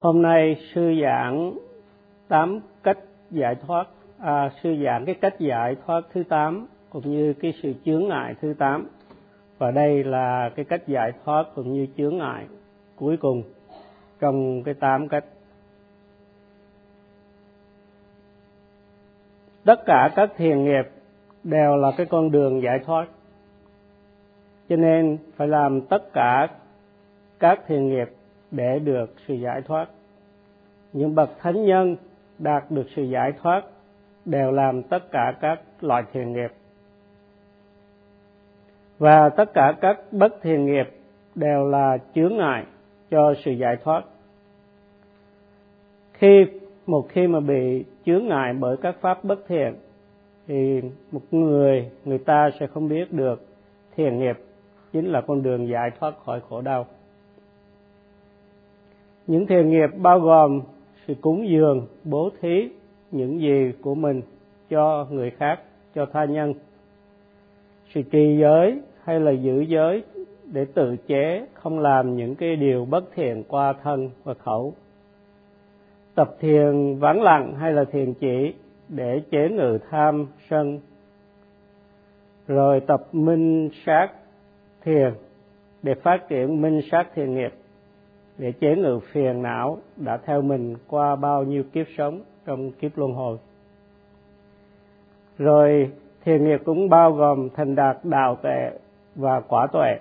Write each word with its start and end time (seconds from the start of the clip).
Hôm 0.00 0.22
nay 0.22 0.56
sư 0.74 0.94
giảng 1.02 1.54
tám 2.28 2.60
cách 2.82 2.98
giải 3.30 3.54
thoát, 3.54 3.88
à, 4.18 4.50
sư 4.62 4.76
giảng 4.84 5.04
cái 5.06 5.14
cách 5.14 5.34
giải 5.38 5.76
thoát 5.86 6.00
thứ 6.12 6.22
tám 6.28 6.66
cũng 6.90 7.10
như 7.10 7.32
cái 7.32 7.54
sự 7.62 7.74
chướng 7.84 8.08
ngại 8.08 8.34
thứ 8.40 8.54
tám 8.58 8.88
và 9.58 9.70
đây 9.70 10.04
là 10.04 10.50
cái 10.56 10.64
cách 10.64 10.82
giải 10.86 11.12
thoát 11.24 11.44
cũng 11.54 11.72
như 11.72 11.86
chướng 11.96 12.18
ngại 12.18 12.46
cuối 12.96 13.16
cùng 13.16 13.42
trong 14.20 14.62
cái 14.62 14.74
tám 14.74 15.08
cách. 15.08 15.24
Tất 19.64 19.80
cả 19.86 20.10
các 20.16 20.30
thiền 20.36 20.64
nghiệp 20.64 20.90
đều 21.44 21.76
là 21.76 21.92
cái 21.96 22.06
con 22.06 22.30
đường 22.30 22.62
giải 22.62 22.78
thoát. 22.86 23.06
Cho 24.68 24.76
nên 24.76 25.18
phải 25.36 25.48
làm 25.48 25.80
tất 25.80 26.12
cả 26.12 26.48
các 27.38 27.60
thiền 27.66 27.88
nghiệp 27.88 28.08
để 28.50 28.78
được 28.78 29.14
sự 29.26 29.34
giải 29.34 29.62
thoát. 29.62 29.88
Những 30.92 31.14
bậc 31.14 31.30
thánh 31.38 31.64
nhân 31.64 31.96
đạt 32.38 32.70
được 32.70 32.86
sự 32.96 33.02
giải 33.02 33.32
thoát 33.42 33.62
đều 34.24 34.52
làm 34.52 34.82
tất 34.82 35.10
cả 35.10 35.34
các 35.40 35.60
loại 35.80 36.02
thiền 36.12 36.32
nghiệp. 36.32 36.50
Và 38.98 39.28
tất 39.28 39.54
cả 39.54 39.74
các 39.80 39.98
bất 40.12 40.42
thiền 40.42 40.66
nghiệp 40.66 40.88
đều 41.34 41.68
là 41.68 41.98
chướng 42.14 42.36
ngại 42.36 42.64
cho 43.10 43.34
sự 43.44 43.50
giải 43.52 43.76
thoát. 43.84 44.04
Khi 46.12 46.46
một 46.86 47.06
khi 47.08 47.26
mà 47.26 47.40
bị 47.40 47.84
chướng 48.06 48.26
ngại 48.26 48.54
bởi 48.60 48.76
các 48.76 48.96
pháp 49.00 49.24
bất 49.24 49.38
thiện, 49.48 49.74
thì 50.46 50.82
một 51.12 51.20
người 51.30 51.90
người 52.04 52.18
ta 52.18 52.50
sẽ 52.60 52.66
không 52.66 52.88
biết 52.88 53.12
được 53.12 53.42
thiền 53.96 54.18
nghiệp 54.18 54.36
chính 54.92 55.06
là 55.06 55.20
con 55.20 55.42
đường 55.42 55.68
giải 55.68 55.90
thoát 56.00 56.14
khỏi 56.24 56.40
khổ 56.48 56.60
đau 56.60 56.86
những 59.28 59.46
thiền 59.46 59.70
nghiệp 59.70 59.90
bao 59.96 60.20
gồm 60.20 60.60
sự 61.06 61.14
cúng 61.20 61.48
dường, 61.48 61.86
bố 62.04 62.30
thí, 62.40 62.68
những 63.10 63.40
gì 63.40 63.72
của 63.82 63.94
mình 63.94 64.22
cho 64.70 65.06
người 65.10 65.30
khác, 65.30 65.60
cho 65.94 66.06
tha 66.12 66.24
nhân. 66.24 66.54
Sự 67.94 68.02
trì 68.02 68.38
giới 68.40 68.80
hay 69.04 69.20
là 69.20 69.30
giữ 69.30 69.60
giới 69.60 70.02
để 70.52 70.64
tự 70.74 70.96
chế, 71.06 71.46
không 71.54 71.78
làm 71.78 72.16
những 72.16 72.34
cái 72.34 72.56
điều 72.56 72.84
bất 72.84 73.04
thiện 73.14 73.44
qua 73.48 73.72
thân 73.72 74.10
và 74.24 74.34
khẩu. 74.34 74.74
Tập 76.14 76.36
thiền 76.40 76.98
vắng 76.98 77.22
lặng 77.22 77.54
hay 77.54 77.72
là 77.72 77.84
thiền 77.84 78.14
chỉ 78.14 78.54
để 78.88 79.22
chế 79.30 79.48
ngự 79.48 79.78
tham 79.90 80.26
sân. 80.50 80.80
Rồi 82.46 82.80
tập 82.80 83.06
minh 83.12 83.70
sát 83.86 84.08
thiền 84.84 85.12
để 85.82 85.94
phát 85.94 86.28
triển 86.28 86.62
minh 86.62 86.80
sát 86.90 87.14
thiền 87.14 87.34
nghiệp 87.34 87.52
để 88.38 88.52
chế 88.52 88.76
ngự 88.76 88.98
phiền 89.12 89.42
não 89.42 89.78
đã 89.96 90.16
theo 90.16 90.42
mình 90.42 90.76
qua 90.88 91.16
bao 91.16 91.44
nhiêu 91.44 91.62
kiếp 91.72 91.86
sống 91.96 92.20
trong 92.46 92.72
kiếp 92.72 92.98
luân 92.98 93.12
hồi. 93.12 93.38
Rồi 95.38 95.90
thiền 96.24 96.44
nghiệp 96.44 96.60
cũng 96.64 96.88
bao 96.88 97.12
gồm 97.12 97.48
thành 97.56 97.74
đạt 97.74 97.98
đạo 98.04 98.36
tuệ 98.42 98.70
và 99.14 99.40
quả 99.40 99.66
tuệ. 99.72 99.98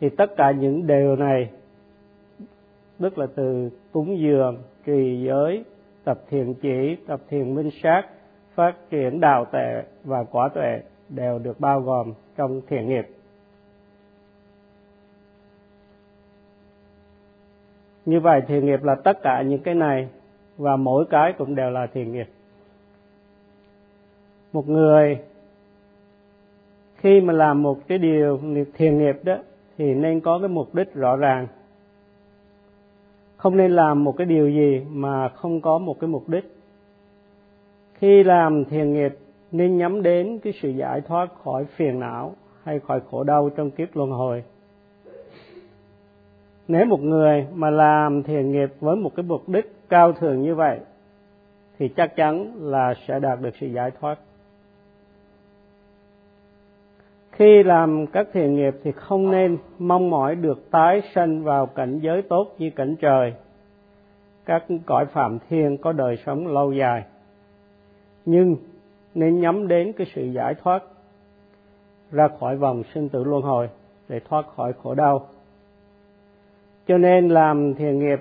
Thì 0.00 0.08
tất 0.08 0.36
cả 0.36 0.50
những 0.50 0.86
điều 0.86 1.16
này 1.16 1.50
tức 3.00 3.18
là 3.18 3.26
từ 3.34 3.70
cúng 3.92 4.18
dường, 4.18 4.58
trì 4.84 5.22
giới, 5.26 5.64
tập 6.04 6.20
thiền 6.30 6.54
chỉ, 6.54 6.96
tập 7.06 7.20
thiền 7.28 7.54
minh 7.54 7.70
sát, 7.82 8.02
phát 8.54 8.74
triển 8.90 9.20
đạo 9.20 9.44
tuệ 9.44 9.82
và 10.04 10.24
quả 10.24 10.48
tuệ 10.48 10.80
đều 11.08 11.38
được 11.38 11.60
bao 11.60 11.80
gồm 11.80 12.12
trong 12.36 12.60
thiền 12.68 12.88
nghiệp. 12.88 13.08
Như 18.06 18.20
vậy 18.20 18.40
thiền 18.48 18.66
nghiệp 18.66 18.82
là 18.82 18.94
tất 18.94 19.22
cả 19.22 19.42
những 19.42 19.62
cái 19.62 19.74
này, 19.74 20.08
và 20.56 20.76
mỗi 20.76 21.04
cái 21.10 21.32
cũng 21.38 21.54
đều 21.54 21.70
là 21.70 21.86
thiền 21.86 22.12
nghiệp. 22.12 22.28
Một 24.52 24.68
người, 24.68 25.18
khi 26.96 27.20
mà 27.20 27.32
làm 27.32 27.62
một 27.62 27.78
cái 27.88 27.98
điều 27.98 28.40
thiền 28.74 28.98
nghiệp 28.98 29.16
đó, 29.22 29.36
thì 29.78 29.94
nên 29.94 30.20
có 30.20 30.38
cái 30.38 30.48
mục 30.48 30.74
đích 30.74 30.94
rõ 30.94 31.16
ràng. 31.16 31.46
Không 33.36 33.56
nên 33.56 33.72
làm 33.72 34.04
một 34.04 34.16
cái 34.16 34.26
điều 34.26 34.50
gì 34.50 34.86
mà 34.90 35.28
không 35.28 35.60
có 35.60 35.78
một 35.78 36.00
cái 36.00 36.08
mục 36.08 36.28
đích. 36.28 36.56
Khi 37.94 38.24
làm 38.24 38.64
thiền 38.64 38.92
nghiệp, 38.92 39.18
nên 39.52 39.78
nhắm 39.78 40.02
đến 40.02 40.38
cái 40.38 40.52
sự 40.62 40.68
giải 40.68 41.00
thoát 41.00 41.34
khỏi 41.44 41.64
phiền 41.64 42.00
não 42.00 42.34
hay 42.62 42.80
khỏi 42.80 43.00
khổ 43.10 43.24
đau 43.24 43.50
trong 43.56 43.70
kiếp 43.70 43.96
luân 43.96 44.10
hồi 44.10 44.44
nếu 46.70 46.86
một 46.86 47.00
người 47.00 47.46
mà 47.54 47.70
làm 47.70 48.22
thiền 48.22 48.52
nghiệp 48.52 48.68
với 48.80 48.96
một 48.96 49.12
cái 49.16 49.22
mục 49.22 49.48
đích 49.48 49.72
cao 49.88 50.12
thượng 50.12 50.42
như 50.42 50.54
vậy, 50.54 50.80
thì 51.78 51.88
chắc 51.88 52.16
chắn 52.16 52.52
là 52.56 52.94
sẽ 53.06 53.20
đạt 53.20 53.40
được 53.40 53.50
sự 53.60 53.66
giải 53.66 53.90
thoát. 54.00 54.18
Khi 57.32 57.62
làm 57.62 58.06
các 58.06 58.28
thiền 58.32 58.54
nghiệp 58.54 58.74
thì 58.84 58.92
không 58.92 59.30
nên 59.30 59.58
mong 59.78 60.10
mỏi 60.10 60.34
được 60.34 60.70
tái 60.70 61.02
sanh 61.14 61.44
vào 61.44 61.66
cảnh 61.66 61.98
giới 61.98 62.22
tốt 62.22 62.54
như 62.58 62.70
cảnh 62.70 62.96
trời. 63.00 63.34
Các 64.44 64.64
cõi 64.86 65.06
phạm 65.06 65.38
thiên 65.48 65.76
có 65.76 65.92
đời 65.92 66.16
sống 66.26 66.46
lâu 66.46 66.72
dài. 66.72 67.04
Nhưng 68.24 68.56
nên 69.14 69.40
nhắm 69.40 69.68
đến 69.68 69.92
cái 69.92 70.06
sự 70.14 70.24
giải 70.24 70.54
thoát, 70.62 70.82
ra 72.12 72.28
khỏi 72.40 72.56
vòng 72.56 72.82
sinh 72.94 73.08
tử 73.08 73.24
luân 73.24 73.42
hồi 73.42 73.68
để 74.08 74.20
thoát 74.20 74.46
khỏi 74.56 74.72
khổ 74.82 74.94
đau 74.94 75.28
cho 76.90 76.98
nên 76.98 77.28
làm 77.28 77.74
thiền 77.74 77.98
nghiệp 77.98 78.18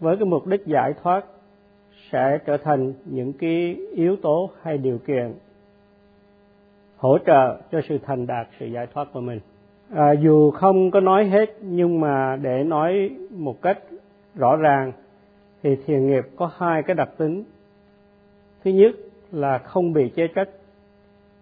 với 0.00 0.16
cái 0.16 0.24
mục 0.24 0.46
đích 0.46 0.66
giải 0.66 0.94
thoát 1.02 1.24
sẽ 2.10 2.38
trở 2.46 2.56
thành 2.56 2.92
những 3.04 3.32
cái 3.32 3.76
yếu 3.94 4.16
tố 4.16 4.50
hay 4.62 4.78
điều 4.78 4.98
kiện 4.98 5.32
hỗ 6.96 7.18
trợ 7.18 7.60
cho 7.72 7.80
sự 7.88 7.98
thành 7.98 8.26
đạt 8.26 8.46
sự 8.60 8.66
giải 8.66 8.86
thoát 8.94 9.08
của 9.12 9.20
mình. 9.20 9.40
À, 9.94 10.12
dù 10.12 10.50
không 10.50 10.90
có 10.90 11.00
nói 11.00 11.24
hết 11.24 11.50
nhưng 11.60 12.00
mà 12.00 12.36
để 12.36 12.64
nói 12.64 13.10
một 13.30 13.62
cách 13.62 13.78
rõ 14.34 14.56
ràng 14.56 14.92
thì 15.62 15.76
thiền 15.86 16.06
nghiệp 16.06 16.24
có 16.36 16.50
hai 16.56 16.82
cái 16.82 16.94
đặc 16.94 17.08
tính. 17.18 17.44
Thứ 18.64 18.70
nhất 18.70 18.94
là 19.32 19.58
không 19.58 19.92
bị 19.92 20.08
chế 20.08 20.28
trách 20.34 20.48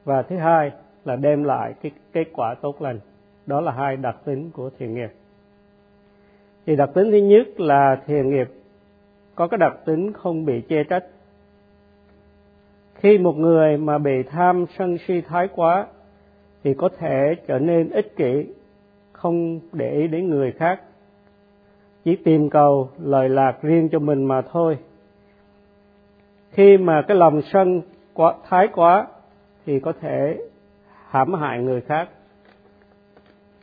và 0.05 0.23
thứ 0.23 0.37
hai 0.37 0.71
là 1.05 1.17
đem 1.17 1.45
lại 1.45 1.75
cái 1.83 1.93
kết 2.13 2.25
quả 2.33 2.55
tốt 2.55 2.83
lành. 2.83 3.01
Đó 3.47 3.61
là 3.61 3.73
hai 3.73 3.97
đặc 3.97 4.17
tính 4.25 4.51
của 4.51 4.71
thiền 4.79 4.95
nghiệp 4.95 5.11
thì 6.67 6.77
đặc 6.77 6.91
tính 6.95 7.11
thứ 7.11 7.17
nhất 7.17 7.61
là 7.61 8.03
thiền 8.07 8.31
nghiệp 8.31 8.49
có 9.35 9.47
cái 9.49 9.59
đặc 9.59 9.73
tính 9.85 10.13
không 10.13 10.45
bị 10.45 10.63
chê 10.69 10.85
trách. 10.85 11.05
Khi 12.95 13.19
một 13.19 13.37
người 13.37 13.77
mà 13.77 13.99
bị 13.99 14.23
tham 14.23 14.67
sân 14.79 14.99
si 15.07 15.21
thái 15.21 15.49
quá 15.49 15.87
thì 16.65 16.75
có 16.75 16.89
thể 16.99 17.35
trở 17.47 17.59
nên 17.59 17.91
ích 17.91 18.17
kỷ, 18.17 18.47
không 19.13 19.61
để 19.73 19.91
ý 19.91 20.09
đến 20.09 20.29
người 20.29 20.53
khác. 20.53 20.81
Chỉ 22.05 22.17
tìm 22.17 22.51
cầu, 22.51 22.91
lời 22.99 23.29
lạc 23.29 23.63
riêng 23.63 23.89
cho 23.93 23.99
mình 23.99 24.25
mà 24.25 24.43
thôi. 24.43 24.79
Khi 26.51 26.77
mà 26.77 27.03
cái 27.09 27.17
lòng 27.17 27.43
sân 27.43 27.83
quá, 28.15 28.35
thái 28.49 28.69
quá 28.69 29.07
thì 29.67 29.81
có 29.81 29.93
thể 30.01 30.39
hãm 31.09 31.35
hại 31.35 31.63
người 31.63 31.81
khác 31.81 32.09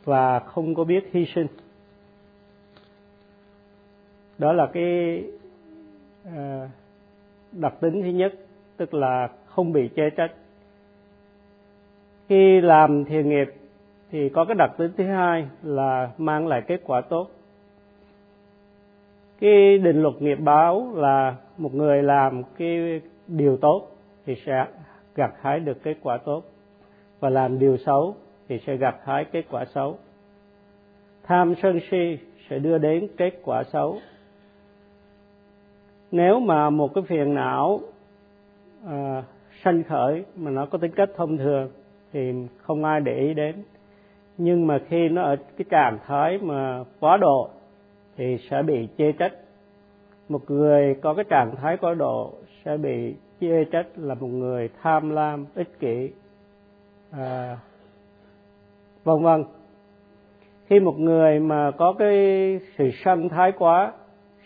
và 0.04 0.38
không 0.38 0.74
có 0.74 0.84
biết 0.84 1.10
hy 1.12 1.26
sinh 1.34 1.46
đó 4.38 4.52
là 4.52 4.66
cái 4.66 5.24
ờ, 6.24 6.68
đặc 7.52 7.74
tính 7.80 8.02
thứ 8.02 8.08
nhất, 8.08 8.34
tức 8.76 8.94
là 8.94 9.28
không 9.46 9.72
bị 9.72 9.90
chê 9.96 10.10
trách. 10.10 10.32
Khi 12.28 12.60
làm 12.60 13.04
thiền 13.04 13.28
nghiệp 13.28 13.54
thì 14.10 14.28
có 14.28 14.44
cái 14.44 14.54
đặc 14.54 14.70
tính 14.78 14.90
thứ 14.96 15.04
hai 15.04 15.48
là 15.62 16.10
mang 16.18 16.46
lại 16.46 16.62
kết 16.66 16.80
quả 16.84 17.00
tốt. 17.00 17.30
Cái 19.40 19.78
định 19.78 20.02
luật 20.02 20.22
nghiệp 20.22 20.38
báo 20.40 20.92
là 20.94 21.36
một 21.58 21.74
người 21.74 22.02
làm 22.02 22.42
cái 22.58 23.00
điều 23.26 23.56
tốt 23.56 23.88
thì 24.26 24.36
sẽ 24.46 24.66
gặt 25.14 25.32
hái 25.40 25.60
được 25.60 25.82
kết 25.82 25.96
quả 26.02 26.18
tốt 26.18 26.44
và 27.20 27.30
làm 27.30 27.58
điều 27.58 27.76
xấu 27.76 28.14
thì 28.48 28.58
sẽ 28.66 28.76
gặt 28.76 28.96
hái 29.04 29.24
kết 29.24 29.44
quả 29.50 29.64
xấu. 29.64 29.98
Tham 31.22 31.54
sân 31.62 31.80
si 31.90 32.18
sẽ 32.50 32.58
đưa 32.58 32.78
đến 32.78 33.08
kết 33.16 33.40
quả 33.44 33.62
xấu 33.72 33.98
nếu 36.10 36.40
mà 36.40 36.70
một 36.70 36.94
cái 36.94 37.04
phiền 37.08 37.34
não 37.34 37.80
à, 38.86 39.22
sanh 39.64 39.82
khởi 39.84 40.24
mà 40.36 40.50
nó 40.50 40.66
có 40.66 40.78
tính 40.78 40.92
cách 40.96 41.10
thông 41.16 41.38
thường 41.38 41.70
thì 42.12 42.32
không 42.62 42.84
ai 42.84 43.00
để 43.00 43.18
ý 43.18 43.34
đến. 43.34 43.54
Nhưng 44.38 44.66
mà 44.66 44.78
khi 44.88 45.08
nó 45.08 45.22
ở 45.22 45.36
cái 45.36 45.64
trạng 45.70 45.98
thái 46.06 46.38
mà 46.38 46.84
quá 47.00 47.16
độ 47.16 47.48
thì 48.16 48.38
sẽ 48.50 48.62
bị 48.62 48.88
chê 48.98 49.12
trách. 49.12 49.32
Một 50.28 50.50
người 50.50 50.94
có 51.02 51.14
cái 51.14 51.24
trạng 51.24 51.56
thái 51.56 51.76
quá 51.76 51.94
độ 51.94 52.32
sẽ 52.64 52.76
bị 52.76 53.14
chê 53.40 53.64
trách 53.64 53.86
là 53.96 54.14
một 54.14 54.26
người 54.26 54.68
tham 54.82 55.10
lam 55.10 55.46
ích 55.54 55.78
kỷ 55.80 56.10
à, 57.10 57.58
vân 59.04 59.22
vân. 59.22 59.44
Khi 60.66 60.80
một 60.80 60.98
người 60.98 61.40
mà 61.40 61.70
có 61.70 61.92
cái 61.92 62.16
sự 62.78 62.90
sân 63.04 63.28
thái 63.28 63.52
quá 63.52 63.92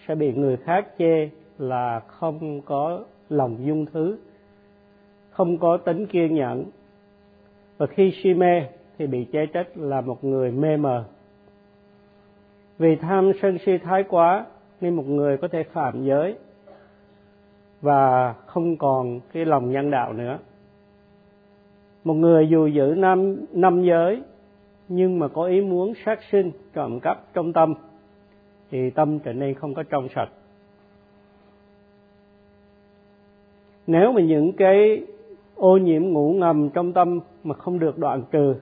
sẽ 0.06 0.14
bị 0.14 0.32
người 0.32 0.56
khác 0.56 0.87
chê 0.99 1.29
là 1.62 2.00
không 2.00 2.61
có 2.61 3.05
lòng 3.29 3.56
dung 3.67 3.87
thứ, 3.87 4.19
không 5.31 5.59
có 5.59 5.76
tính 5.76 6.06
kiên 6.06 6.35
nhẫn. 6.35 6.64
Và 7.79 7.87
khi 7.87 8.12
si 8.23 8.35
mê 8.35 8.62
thì 8.99 9.06
bị 9.06 9.26
chê 9.32 9.47
trách 9.47 9.69
là 9.75 10.00
một 10.00 10.25
người 10.25 10.50
mê 10.50 10.76
mờ. 10.76 11.05
Vì 12.79 12.97
tham 12.97 13.32
sân 13.43 13.59
si 13.67 13.79
thái 13.79 14.05
quá 14.09 14.47
nên 14.81 14.94
một 14.94 15.06
người 15.06 15.37
có 15.37 15.49
thể 15.49 15.62
phạm 15.62 16.05
giới 16.05 16.37
và 17.81 18.32
không 18.47 18.76
còn 18.76 19.20
cái 19.32 19.44
lòng 19.44 19.73
nhân 19.73 19.91
đạo 19.91 20.12
nữa. 20.12 20.38
Một 22.05 22.14
người 22.14 22.49
dù 22.49 22.67
giữ 22.67 22.94
năm 22.97 23.37
năm 23.53 23.82
giới 23.82 24.23
nhưng 24.88 25.19
mà 25.19 25.29
có 25.29 25.44
ý 25.44 25.61
muốn 25.61 25.93
sát 26.05 26.19
sinh 26.31 26.50
trộm 26.75 27.00
cắp 27.00 27.35
trong 27.35 27.53
tâm 27.53 27.75
thì 28.70 28.91
tâm 28.91 29.19
trở 29.19 29.32
nên 29.32 29.55
không 29.55 29.75
có 29.75 29.82
trong 29.82 30.09
sạch. 30.14 30.29
Nếu 33.87 34.12
mà 34.12 34.20
những 34.20 34.52
cái 34.52 35.02
ô 35.56 35.76
nhiễm 35.76 36.02
ngủ 36.02 36.32
ngầm 36.32 36.70
trong 36.70 36.93
tâm 36.93 37.20
mà 37.44 37.55
không 37.55 37.79
được 37.79 37.99
đoạn 37.99 38.23
trừ, 38.31 38.55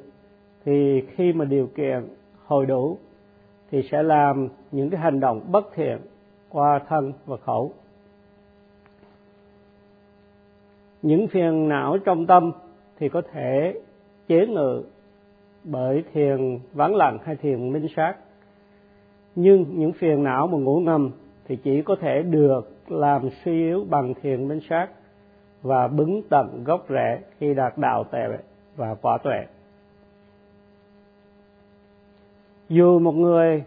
thì 0.64 1.02
khi 1.17 1.32
mà 1.32 1.44
điều 1.44 1.67
kiện 1.67 2.08
hồi 2.46 2.67
đủ, 2.67 2.99
thì 3.70 3.82
sẽ 3.90 4.02
làm 4.02 4.49
những 4.72 4.90
cái 4.90 5.00
hành 5.00 5.20
động 5.20 5.40
bất 5.52 5.75
thiện 5.75 5.99
qua 6.49 6.81
thân 6.88 7.12
và 7.26 7.37
khẩu. 7.37 7.72
Những 11.02 11.28
phiền 11.28 11.69
não 11.69 11.99
trong 11.99 12.26
tâm 12.26 12.52
thì 12.99 13.08
có 13.08 13.23
thể 13.32 13.81
chế 14.28 14.46
ngự 14.46 14.82
bởi 15.64 16.05
thiền 16.12 16.58
vắng 16.73 16.94
lặng 16.94 17.19
hay 17.25 17.37
thiền 17.37 17.73
minh 17.73 17.87
sát. 17.96 18.14
Nhưng 19.34 19.64
những 19.69 19.93
phiền 19.93 20.23
não 20.23 20.46
mà 20.46 20.58
ngủ 20.58 20.81
ngầm 20.81 21.11
thì 21.44 21.56
chỉ 21.56 21.82
có 21.82 21.96
thể 22.00 22.23
được 22.23 22.73
làm 22.88 23.28
suy 23.44 23.52
yếu 23.52 23.84
bằng 23.90 24.14
thiền 24.23 24.49
minh 24.49 24.61
sát 24.69 24.88
và 25.62 25.89
bứng 25.89 26.23
tận 26.31 26.65
gốc 26.65 26.87
rễ 26.89 27.21
khi 27.39 27.55
đạt 27.55 27.79
đạo 27.79 28.05
tệ 28.05 28.29
và 28.77 28.95
quả 28.95 29.19
tuệ. 29.19 29.47
Dù 32.69 32.99
một 32.99 33.12
người 33.12 33.65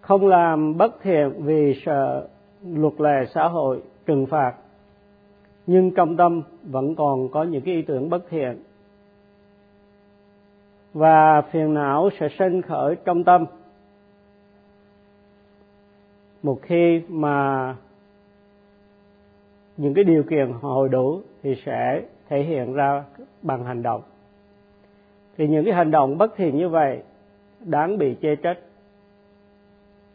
không 0.00 0.26
làm 0.26 0.76
bất 0.76 1.02
thiện 1.02 1.32
vì 1.38 1.80
sợ 1.86 2.28
luật 2.66 3.00
lệ 3.00 3.26
xã 3.34 3.48
hội 3.48 3.82
trừng 4.06 4.26
phạt, 4.26 4.54
nhưng 5.66 5.94
trong 5.94 6.16
tâm 6.16 6.42
vẫn 6.62 6.94
còn 6.94 7.28
có 7.28 7.42
những 7.42 7.62
cái 7.62 7.74
ý 7.74 7.82
tưởng 7.82 8.10
bất 8.10 8.28
thiện, 8.30 8.62
và 10.94 11.42
phiền 11.42 11.74
não 11.74 12.10
sẽ 12.20 12.28
sinh 12.38 12.62
khởi 12.62 12.96
trong 13.04 13.24
tâm. 13.24 13.46
Một 16.42 16.58
khi 16.62 17.02
mà 17.08 17.76
những 19.76 19.94
cái 19.94 20.04
điều 20.04 20.22
kiện 20.22 20.52
hồi 20.52 20.88
đủ 20.88 21.20
thì 21.42 21.54
sẽ 21.66 22.02
thể 22.28 22.42
hiện 22.42 22.72
ra 22.72 23.04
bằng 23.42 23.64
hành 23.64 23.82
động. 23.82 24.02
Thì 25.36 25.48
những 25.48 25.64
cái 25.64 25.74
hành 25.74 25.90
động 25.90 26.18
bất 26.18 26.36
thiện 26.36 26.58
như 26.58 26.68
vậy 26.68 27.02
đáng 27.60 27.98
bị 27.98 28.16
chê 28.22 28.36
trách 28.36 28.58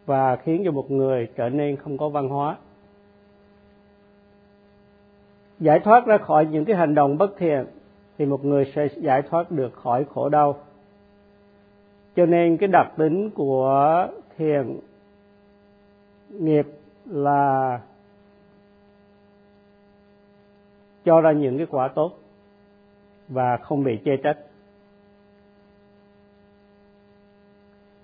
và 0.05 0.35
khiến 0.35 0.61
cho 0.65 0.71
một 0.71 0.91
người 0.91 1.27
trở 1.35 1.49
nên 1.49 1.75
không 1.75 1.97
có 1.97 2.09
văn 2.09 2.29
hóa. 2.29 2.57
Giải 5.59 5.79
thoát 5.79 6.05
ra 6.05 6.17
khỏi 6.17 6.45
những 6.45 6.65
cái 6.65 6.75
hành 6.75 6.95
động 6.95 7.17
bất 7.17 7.37
thiện 7.37 7.65
thì 8.17 8.25
một 8.25 8.45
người 8.45 8.71
sẽ 8.75 8.87
giải 8.95 9.21
thoát 9.21 9.51
được 9.51 9.73
khỏi 9.73 10.05
khổ 10.13 10.29
đau. 10.29 10.57
Cho 12.15 12.25
nên 12.25 12.57
cái 12.57 12.67
đặc 12.67 12.87
tính 12.97 13.29
của 13.29 14.07
thiền 14.37 14.79
nghiệp 16.29 16.67
là 17.05 17.79
cho 21.07 21.21
ra 21.21 21.31
những 21.31 21.57
cái 21.57 21.67
quả 21.69 21.87
tốt 21.87 22.11
và 23.27 23.57
không 23.57 23.83
bị 23.83 23.99
chê 24.05 24.17
trách. 24.17 24.37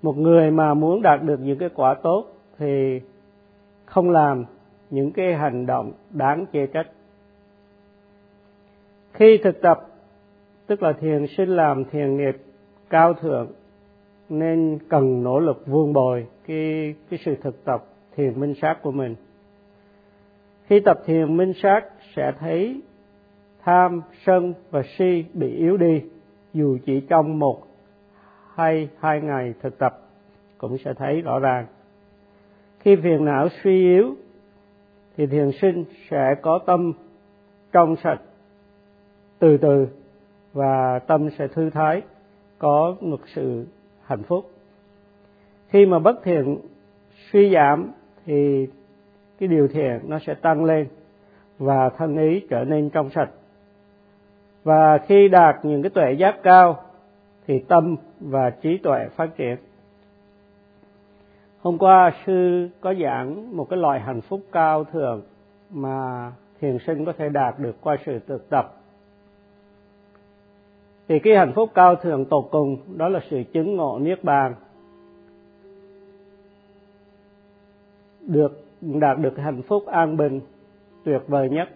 Một 0.01 0.17
người 0.17 0.51
mà 0.51 0.73
muốn 0.73 1.01
đạt 1.01 1.23
được 1.23 1.39
những 1.39 1.57
cái 1.57 1.69
quả 1.75 1.93
tốt 2.03 2.25
thì 2.57 3.01
không 3.85 4.09
làm 4.09 4.45
những 4.89 5.11
cái 5.11 5.35
hành 5.35 5.65
động 5.65 5.91
đáng 6.09 6.45
chê 6.53 6.67
trách. 6.67 6.87
Khi 9.13 9.39
thực 9.43 9.61
tập, 9.61 9.87
tức 10.67 10.83
là 10.83 10.93
thiền 10.93 11.25
sinh 11.37 11.49
làm 11.49 11.85
thiền 11.85 12.17
nghiệp 12.17 12.37
cao 12.89 13.13
thượng, 13.13 13.51
nên 14.29 14.79
cần 14.89 15.23
nỗ 15.23 15.39
lực 15.39 15.67
vuông 15.67 15.93
bồi 15.93 16.27
cái 16.47 16.95
cái 17.09 17.19
sự 17.25 17.35
thực 17.41 17.65
tập 17.65 17.85
thiền 18.15 18.39
minh 18.39 18.53
sát 18.61 18.77
của 18.81 18.91
mình. 18.91 19.15
Khi 20.65 20.79
tập 20.79 20.99
thiền 21.05 21.37
minh 21.37 21.53
sát 21.61 21.81
sẽ 22.15 22.31
thấy 22.39 22.81
tham, 23.65 24.01
sân 24.25 24.53
và 24.71 24.81
si 24.97 25.25
bị 25.33 25.55
yếu 25.55 25.77
đi, 25.77 26.01
dù 26.53 26.77
chỉ 26.85 27.01
trong 27.09 27.39
một 27.39 27.63
hay 28.55 28.89
hai 28.99 29.21
ngày 29.21 29.53
thực 29.61 29.77
tập, 29.77 29.99
cũng 30.57 30.77
sẽ 30.77 30.93
thấy 30.93 31.21
rõ 31.21 31.39
ràng. 31.39 31.65
Khi 32.79 32.95
phiền 32.95 33.25
não 33.25 33.47
suy 33.63 33.81
yếu, 33.81 34.15
thì 35.17 35.27
thiền 35.27 35.51
sinh 35.61 35.85
sẽ 36.09 36.35
có 36.41 36.59
tâm 36.65 36.93
trong 37.71 37.95
sạch 38.03 38.21
từ 39.39 39.57
từ 39.57 39.87
và 40.53 40.99
tâm 40.99 41.29
sẽ 41.37 41.47
thư 41.47 41.69
thái, 41.69 42.01
có 42.59 42.95
một 43.01 43.19
sự 43.35 43.65
hạnh 44.03 44.23
phúc. 44.23 44.51
Khi 45.69 45.85
mà 45.85 45.99
bất 45.99 46.23
thiện 46.23 46.57
suy 47.31 47.53
giảm, 47.53 47.91
thì 48.25 48.67
cái 49.39 49.49
điều 49.49 49.67
thiện 49.67 49.99
nó 50.07 50.19
sẽ 50.19 50.33
tăng 50.33 50.65
lên 50.65 50.87
và 51.59 51.89
thân 51.97 52.17
ý 52.17 52.41
trở 52.49 52.63
nên 52.63 52.89
trong 52.89 53.09
sạch 53.09 53.29
và 54.63 54.97
khi 54.97 55.27
đạt 55.27 55.65
những 55.65 55.81
cái 55.81 55.89
tuệ 55.89 56.13
giác 56.13 56.35
cao, 56.43 56.83
thì 57.47 57.59
tâm 57.59 57.95
và 58.19 58.49
trí 58.49 58.77
tuệ 58.77 59.07
phát 59.15 59.29
triển. 59.37 59.57
Hôm 61.61 61.77
qua, 61.77 62.11
sư 62.25 62.69
có 62.81 62.93
giảng 63.03 63.57
một 63.57 63.69
cái 63.69 63.79
loại 63.79 63.99
hạnh 63.99 64.21
phúc 64.21 64.41
cao 64.51 64.83
thượng 64.83 65.21
mà 65.69 66.31
thiền 66.61 66.77
sinh 66.87 67.05
có 67.05 67.13
thể 67.17 67.29
đạt 67.29 67.59
được 67.59 67.75
qua 67.81 67.97
sự 68.05 68.19
thực 68.27 68.49
tập. 68.49 68.73
Thì 71.07 71.19
cái 71.19 71.35
hạnh 71.35 71.51
phúc 71.55 71.69
cao 71.73 71.95
thượng 71.95 72.25
tột 72.25 72.47
cùng, 72.51 72.77
đó 72.97 73.09
là 73.09 73.19
sự 73.29 73.43
chứng 73.53 73.75
ngộ 73.75 73.99
niết 73.99 74.23
bàn. 74.23 74.55
Được, 78.21 78.63
đạt 78.81 79.17
được 79.19 79.37
hạnh 79.37 79.61
phúc 79.61 79.85
an 79.85 80.17
bình, 80.17 80.41
tuyệt 81.03 81.21
vời 81.27 81.49
nhất 81.49 81.69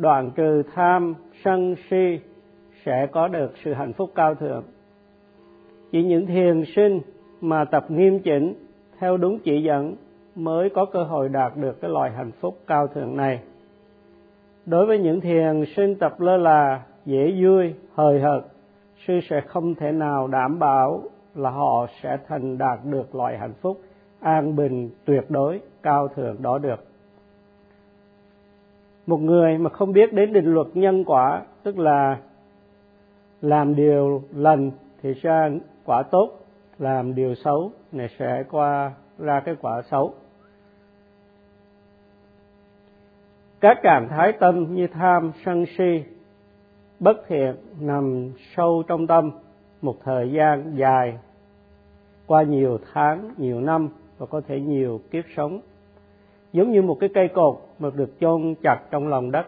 đoạn 0.00 0.30
trừ 0.36 0.62
tham, 0.74 1.14
sân, 1.44 1.74
si 1.90 2.20
sẽ 2.84 3.06
có 3.12 3.28
được 3.28 3.52
sự 3.64 3.72
hạnh 3.72 3.92
phúc 3.92 4.10
cao 4.14 4.34
thượng. 4.34 4.62
Chỉ 5.92 6.02
những 6.02 6.26
thiền 6.26 6.64
sinh 6.76 7.00
mà 7.40 7.64
tập 7.64 7.90
nghiêm 7.90 8.18
chỉnh 8.18 8.54
theo 8.98 9.16
đúng 9.16 9.38
chỉ 9.38 9.62
dẫn 9.62 9.96
mới 10.34 10.70
có 10.70 10.84
cơ 10.84 11.02
hội 11.02 11.28
đạt 11.28 11.56
được 11.56 11.80
cái 11.80 11.90
loại 11.90 12.10
hạnh 12.10 12.30
phúc 12.40 12.58
cao 12.66 12.86
thượng 12.86 13.16
này. 13.16 13.40
Đối 14.66 14.86
với 14.86 14.98
những 14.98 15.20
thiền 15.20 15.64
sinh 15.76 15.94
tập 15.94 16.20
lơ 16.20 16.36
là, 16.36 16.82
dễ 17.04 17.34
vui, 17.42 17.74
hời 17.94 18.20
hợt, 18.20 18.42
sư 19.06 19.20
sẽ 19.30 19.40
không 19.40 19.74
thể 19.74 19.92
nào 19.92 20.28
đảm 20.28 20.58
bảo 20.58 21.02
là 21.34 21.50
họ 21.50 21.86
sẽ 22.02 22.18
thành 22.28 22.58
đạt 22.58 22.78
được 22.84 23.14
loại 23.14 23.38
hạnh 23.38 23.54
phúc 23.60 23.80
an 24.20 24.56
bình 24.56 24.90
tuyệt 25.04 25.24
đối, 25.30 25.60
cao 25.82 26.08
thượng 26.08 26.42
đó 26.42 26.58
được 26.58 26.89
một 29.10 29.20
người 29.20 29.58
mà 29.58 29.70
không 29.70 29.92
biết 29.92 30.12
đến 30.12 30.32
định 30.32 30.54
luật 30.54 30.66
nhân 30.74 31.04
quả, 31.04 31.42
tức 31.62 31.78
là 31.78 32.18
làm 33.42 33.74
điều 33.74 34.22
lành 34.34 34.70
thì 35.02 35.12
ra 35.12 35.50
quả 35.84 36.02
tốt, 36.02 36.30
làm 36.78 37.14
điều 37.14 37.34
xấu 37.34 37.72
này 37.92 38.08
sẽ 38.18 38.44
qua, 38.50 38.92
ra 39.18 39.40
cái 39.40 39.54
quả 39.60 39.82
xấu. 39.90 40.14
Các 43.60 43.78
trạng 43.82 44.08
thái 44.10 44.32
tâm 44.32 44.74
như 44.74 44.86
tham, 44.86 45.32
sân 45.44 45.64
si, 45.78 46.04
bất 47.00 47.16
thiện 47.28 47.54
nằm 47.80 48.32
sâu 48.56 48.82
trong 48.88 49.06
tâm 49.06 49.30
một 49.82 49.96
thời 50.04 50.32
gian 50.32 50.72
dài, 50.76 51.18
qua 52.26 52.42
nhiều 52.42 52.78
tháng, 52.92 53.30
nhiều 53.36 53.60
năm 53.60 53.88
và 54.18 54.26
có 54.26 54.40
thể 54.48 54.60
nhiều 54.60 55.00
kiếp 55.10 55.24
sống 55.36 55.60
giống 56.52 56.72
như 56.72 56.82
một 56.82 56.96
cái 57.00 57.08
cây 57.14 57.28
cột 57.28 57.56
mà 57.78 57.90
được 57.94 58.10
chôn 58.20 58.54
chặt 58.62 58.80
trong 58.90 59.08
lòng 59.08 59.30
đất. 59.30 59.46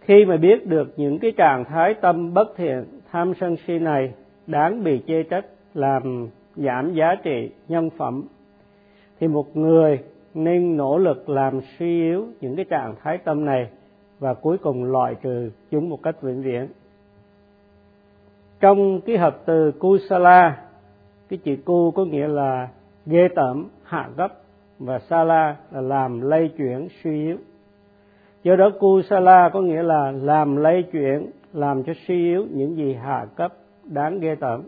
Khi 0.00 0.24
mà 0.24 0.36
biết 0.36 0.66
được 0.66 0.92
những 0.96 1.18
cái 1.18 1.32
trạng 1.36 1.64
thái 1.64 1.94
tâm 1.94 2.34
bất 2.34 2.56
thiện, 2.56 2.84
tham 3.10 3.32
sân 3.40 3.56
si 3.66 3.78
này 3.78 4.12
đáng 4.46 4.84
bị 4.84 5.02
chê 5.06 5.22
trách, 5.22 5.46
làm 5.74 6.28
giảm 6.56 6.94
giá 6.94 7.14
trị 7.22 7.50
nhân 7.68 7.90
phẩm, 7.90 8.24
thì 9.20 9.28
một 9.28 9.56
người 9.56 9.98
nên 10.34 10.76
nỗ 10.76 10.98
lực 10.98 11.28
làm 11.28 11.60
suy 11.78 12.02
yếu 12.02 12.26
những 12.40 12.56
cái 12.56 12.64
trạng 12.64 12.94
thái 13.02 13.18
tâm 13.18 13.44
này 13.44 13.70
và 14.18 14.34
cuối 14.34 14.58
cùng 14.58 14.84
loại 14.84 15.14
trừ 15.22 15.50
chúng 15.70 15.88
một 15.88 16.02
cách 16.02 16.22
vĩnh 16.22 16.42
viễn. 16.42 16.68
Trong 18.60 19.00
cái 19.00 19.18
hợp 19.18 19.42
từ 19.46 19.72
kusala 19.78 20.69
cái 21.30 21.38
chữ 21.44 21.56
cu 21.64 21.90
có 21.90 22.04
nghĩa 22.04 22.28
là 22.28 22.68
ghê 23.06 23.28
tởm, 23.34 23.68
hạ 23.82 24.08
gấp, 24.16 24.28
và 24.78 24.98
sala 24.98 25.56
là 25.70 25.80
làm 25.80 26.20
lây 26.20 26.50
chuyển, 26.58 26.88
suy 27.02 27.24
yếu. 27.24 27.36
Do 28.42 28.56
đó 28.56 28.70
cu 28.80 29.02
sala 29.02 29.50
có 29.52 29.60
nghĩa 29.60 29.82
là 29.82 30.12
làm 30.12 30.56
lây 30.56 30.82
chuyển, 30.92 31.30
làm 31.52 31.82
cho 31.82 31.92
suy 32.06 32.14
yếu 32.14 32.46
những 32.50 32.76
gì 32.76 32.94
hạ 32.94 33.26
cấp 33.36 33.52
đáng 33.84 34.20
ghê 34.20 34.34
tởm. 34.34 34.62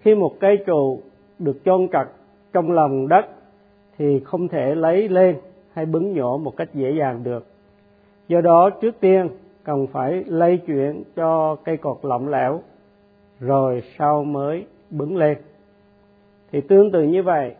Khi 0.00 0.14
một 0.14 0.40
cây 0.40 0.58
trụ 0.66 1.00
được 1.38 1.64
chôn 1.64 1.88
chặt 1.92 2.06
trong 2.52 2.72
lòng 2.72 3.08
đất 3.08 3.26
thì 3.98 4.20
không 4.24 4.48
thể 4.48 4.74
lấy 4.74 5.08
lên 5.08 5.36
hay 5.72 5.86
bứng 5.86 6.12
nhổ 6.12 6.38
một 6.38 6.56
cách 6.56 6.74
dễ 6.74 6.90
dàng 6.98 7.24
được. 7.24 7.46
Do 8.28 8.40
đó 8.40 8.70
trước 8.70 9.00
tiên 9.00 9.28
cần 9.64 9.86
phải 9.86 10.24
lây 10.26 10.58
chuyển 10.58 11.02
cho 11.16 11.56
cây 11.64 11.76
cột 11.76 11.98
lỏng 12.02 12.28
lẻo, 12.28 12.60
rồi 13.40 13.82
sau 13.98 14.24
mới 14.24 14.66
bứng 14.98 15.16
lên. 15.16 15.38
Thì 16.52 16.60
tương 16.60 16.92
tự 16.92 17.02
như 17.02 17.22
vậy, 17.22 17.54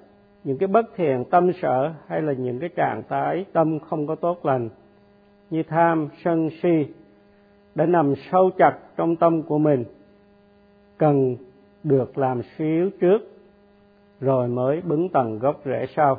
những 0.44 0.58
cái 0.58 0.66
bất 0.66 0.86
thiện 0.96 1.24
tâm 1.30 1.52
sở 1.62 1.92
hay 2.06 2.22
là 2.22 2.32
những 2.32 2.58
cái 2.58 2.68
trạng 2.68 3.02
thái 3.08 3.44
tâm 3.52 3.78
không 3.78 4.06
có 4.06 4.14
tốt 4.14 4.46
lành, 4.46 4.68
như 5.50 5.62
tham, 5.62 6.08
sân, 6.24 6.50
si, 6.62 6.86
đã 7.74 7.86
nằm 7.86 8.14
sâu 8.30 8.50
chặt 8.58 8.78
trong 8.96 9.16
tâm 9.16 9.42
của 9.42 9.58
mình, 9.58 9.84
cần 10.98 11.36
được 11.82 12.18
làm 12.18 12.40
suy 12.58 12.64
yếu 12.64 12.90
trước 13.00 13.18
rồi 14.20 14.48
mới 14.48 14.80
bứng 14.80 15.08
tầng 15.08 15.38
gốc 15.38 15.60
rễ 15.64 15.86
sau. 15.96 16.18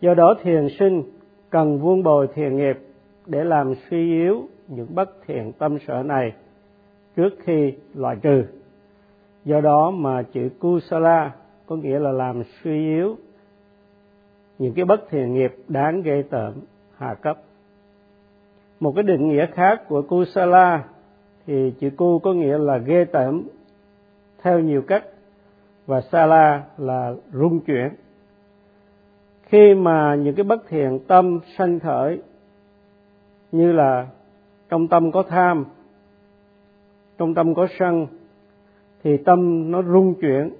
Do 0.00 0.14
đó 0.14 0.34
thiền 0.42 0.68
sinh 0.78 1.02
cần 1.50 1.78
vuông 1.78 2.02
bồi 2.02 2.28
thiền 2.34 2.56
nghiệp 2.56 2.78
để 3.26 3.44
làm 3.44 3.74
suy 3.90 4.10
yếu 4.10 4.42
những 4.68 4.86
bất 4.94 5.10
thiện 5.26 5.52
tâm 5.52 5.78
sở 5.86 6.02
này 6.02 6.32
trước 7.16 7.30
khi 7.44 7.72
loại 7.94 8.16
trừ 8.22 8.44
do 9.44 9.60
đó 9.60 9.90
mà 9.90 10.22
chữ 10.22 10.48
kusala 10.60 11.32
có 11.66 11.76
nghĩa 11.76 11.98
là 11.98 12.12
làm 12.12 12.42
suy 12.62 12.86
yếu 12.86 13.16
những 14.58 14.74
cái 14.74 14.84
bất 14.84 15.10
thiện 15.10 15.34
nghiệp 15.34 15.54
đáng 15.68 16.02
gây 16.02 16.22
tởm 16.22 16.54
hạ 16.96 17.14
cấp. 17.14 17.38
Một 18.80 18.92
cái 18.94 19.02
định 19.02 19.28
nghĩa 19.28 19.46
khác 19.46 19.88
của 19.88 20.02
kusala 20.02 20.84
thì 21.46 21.72
chữ 21.80 21.90
ku 21.96 22.18
có 22.18 22.32
nghĩa 22.32 22.58
là 22.58 22.78
ghê 22.78 23.04
tởm 23.04 23.42
theo 24.42 24.60
nhiều 24.60 24.82
cách 24.82 25.04
và 25.86 26.00
sala 26.00 26.64
là 26.78 27.14
rung 27.32 27.60
chuyển. 27.60 27.88
Khi 29.42 29.74
mà 29.74 30.14
những 30.14 30.34
cái 30.34 30.44
bất 30.44 30.68
thiện 30.68 30.98
tâm 31.06 31.40
sanh 31.58 31.80
khởi 31.80 32.22
như 33.52 33.72
là 33.72 34.06
trong 34.68 34.88
tâm 34.88 35.12
có 35.12 35.22
tham, 35.22 35.64
trong 37.18 37.34
tâm 37.34 37.54
có 37.54 37.66
sân 37.78 38.06
thì 39.02 39.16
tâm 39.16 39.70
nó 39.70 39.82
rung 39.82 40.14
chuyển, 40.14 40.50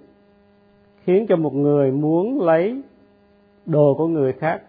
khiến 1.04 1.26
cho 1.28 1.36
một 1.36 1.54
người 1.54 1.90
muốn 1.90 2.40
lấy 2.40 2.82
đồ 3.66 3.94
của 3.98 4.08
người 4.08 4.32
khác, 4.32 4.62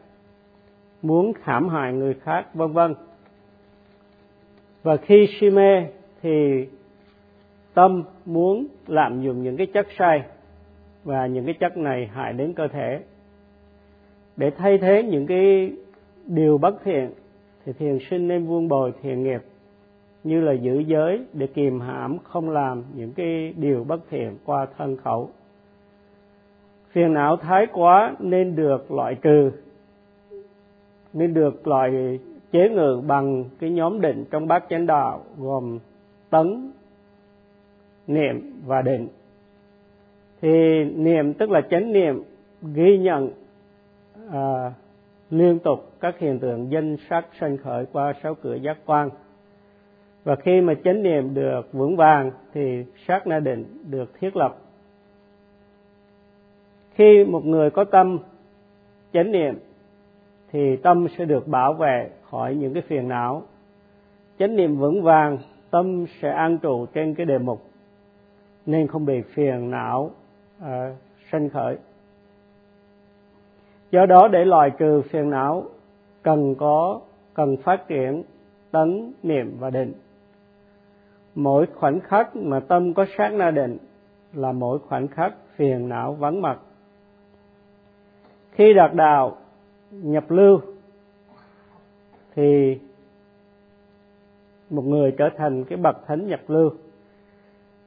muốn 1.01 1.33
hãm 1.41 1.69
hại 1.69 1.93
người 1.93 2.13
khác, 2.13 2.45
vân 2.53 2.71
vân. 2.71 2.95
Và 4.83 4.97
khi 4.97 5.27
si 5.39 5.49
mê 5.49 5.85
thì 6.21 6.67
tâm 7.73 8.03
muốn 8.25 8.67
lạm 8.87 9.21
dụng 9.21 9.43
những 9.43 9.57
cái 9.57 9.67
chất 9.67 9.87
say 9.97 10.23
và 11.03 11.25
những 11.25 11.45
cái 11.45 11.55
chất 11.59 11.77
này 11.77 12.09
hại 12.13 12.33
đến 12.33 12.53
cơ 12.53 12.67
thể. 12.67 12.99
Để 14.37 14.49
thay 14.49 14.77
thế 14.77 15.03
những 15.03 15.27
cái 15.27 15.71
điều 16.25 16.57
bất 16.57 16.83
thiện, 16.83 17.11
thì 17.65 17.73
thiền 17.73 17.97
sinh 18.09 18.27
nên 18.27 18.45
vuông 18.45 18.67
bồi 18.67 18.93
thiền 19.01 19.23
nghiệp 19.23 19.41
như 20.23 20.41
là 20.41 20.51
giữ 20.51 20.79
giới 20.79 21.25
để 21.33 21.47
kìm 21.47 21.79
hãm 21.79 22.17
không 22.23 22.49
làm 22.49 22.83
những 22.95 23.13
cái 23.13 23.53
điều 23.57 23.83
bất 23.83 23.99
thiện 24.09 24.37
qua 24.45 24.67
thân 24.77 24.97
khẩu. 24.97 25.29
Phiền 26.91 27.13
não 27.13 27.37
thái 27.37 27.67
quá 27.73 28.15
nên 28.19 28.55
được 28.55 28.91
loại 28.91 29.15
trừ 29.15 29.51
nên 31.13 31.33
được 31.33 31.67
loại 31.67 32.19
chế 32.51 32.69
ngự 32.69 33.01
bằng 33.07 33.45
cái 33.59 33.69
nhóm 33.69 34.01
định 34.01 34.25
trong 34.31 34.47
bát 34.47 34.63
chánh 34.69 34.85
đạo 34.85 35.21
gồm 35.37 35.79
tấn 36.29 36.71
niệm 38.07 38.61
và 38.65 38.81
định. 38.81 39.07
Thì 40.41 40.83
niệm 40.83 41.33
tức 41.33 41.51
là 41.51 41.61
chánh 41.69 41.93
niệm 41.93 42.23
ghi 42.61 42.97
nhận 42.97 43.31
à, 44.31 44.73
liên 45.29 45.59
tục 45.59 45.91
các 45.99 46.19
hiện 46.19 46.39
tượng 46.39 46.71
danh 46.71 46.97
sắc 47.09 47.27
sanh 47.39 47.57
khởi 47.57 47.85
qua 47.91 48.13
sáu 48.23 48.35
cửa 48.35 48.55
giác 48.55 48.77
quan 48.85 49.09
và 50.23 50.35
khi 50.35 50.61
mà 50.61 50.73
chánh 50.83 51.03
niệm 51.03 51.33
được 51.33 51.73
vững 51.73 51.95
vàng 51.95 52.31
thì 52.53 52.85
sát 53.07 53.27
na 53.27 53.39
định 53.39 53.65
được 53.89 54.19
thiết 54.19 54.35
lập. 54.35 54.57
Khi 56.93 57.25
một 57.25 57.45
người 57.45 57.69
có 57.69 57.83
tâm 57.83 58.19
chánh 59.13 59.31
niệm 59.31 59.55
thì 60.51 60.75
tâm 60.75 61.07
sẽ 61.17 61.25
được 61.25 61.47
bảo 61.47 61.73
vệ 61.73 62.09
khỏi 62.29 62.55
những 62.55 62.73
cái 62.73 62.83
phiền 62.87 63.07
não. 63.07 63.43
Chánh 64.39 64.55
niệm 64.55 64.77
vững 64.77 65.03
vàng 65.03 65.37
tâm 65.71 66.05
sẽ 66.21 66.29
an 66.29 66.57
trụ 66.57 66.85
trên 66.85 67.15
cái 67.15 67.25
đề 67.25 67.37
mục 67.37 67.61
nên 68.65 68.87
không 68.87 69.05
bị 69.05 69.21
phiền 69.21 69.71
não 69.71 70.11
uh, 70.61 70.67
sanh 71.31 71.49
khởi. 71.49 71.77
Do 73.91 74.05
đó 74.05 74.27
để 74.27 74.45
loại 74.45 74.69
trừ 74.77 75.01
phiền 75.01 75.29
não 75.29 75.65
cần 76.23 76.55
có 76.55 77.01
cần 77.33 77.57
phát 77.57 77.87
triển 77.87 78.23
tấn 78.71 79.13
niệm 79.23 79.57
và 79.59 79.69
định 79.69 79.93
mỗi 81.35 81.65
khoảnh 81.75 81.99
khắc 81.99 82.35
mà 82.35 82.59
tâm 82.59 82.93
có 82.93 83.05
sát 83.17 83.33
na 83.33 83.51
định 83.51 83.77
là 84.33 84.51
mỗi 84.51 84.79
khoảnh 84.79 85.07
khắc 85.07 85.33
phiền 85.55 85.89
não 85.89 86.13
vắng 86.13 86.41
mặt. 86.41 86.59
Khi 88.51 88.73
đạt 88.73 88.93
đạo, 88.93 89.37
nhập 89.91 90.31
lưu, 90.31 90.59
thì 92.35 92.79
một 94.69 94.81
người 94.81 95.11
trở 95.17 95.29
thành 95.37 95.63
cái 95.63 95.77
bậc 95.77 96.07
thánh 96.07 96.27
nhập 96.27 96.39
lưu. 96.47 96.69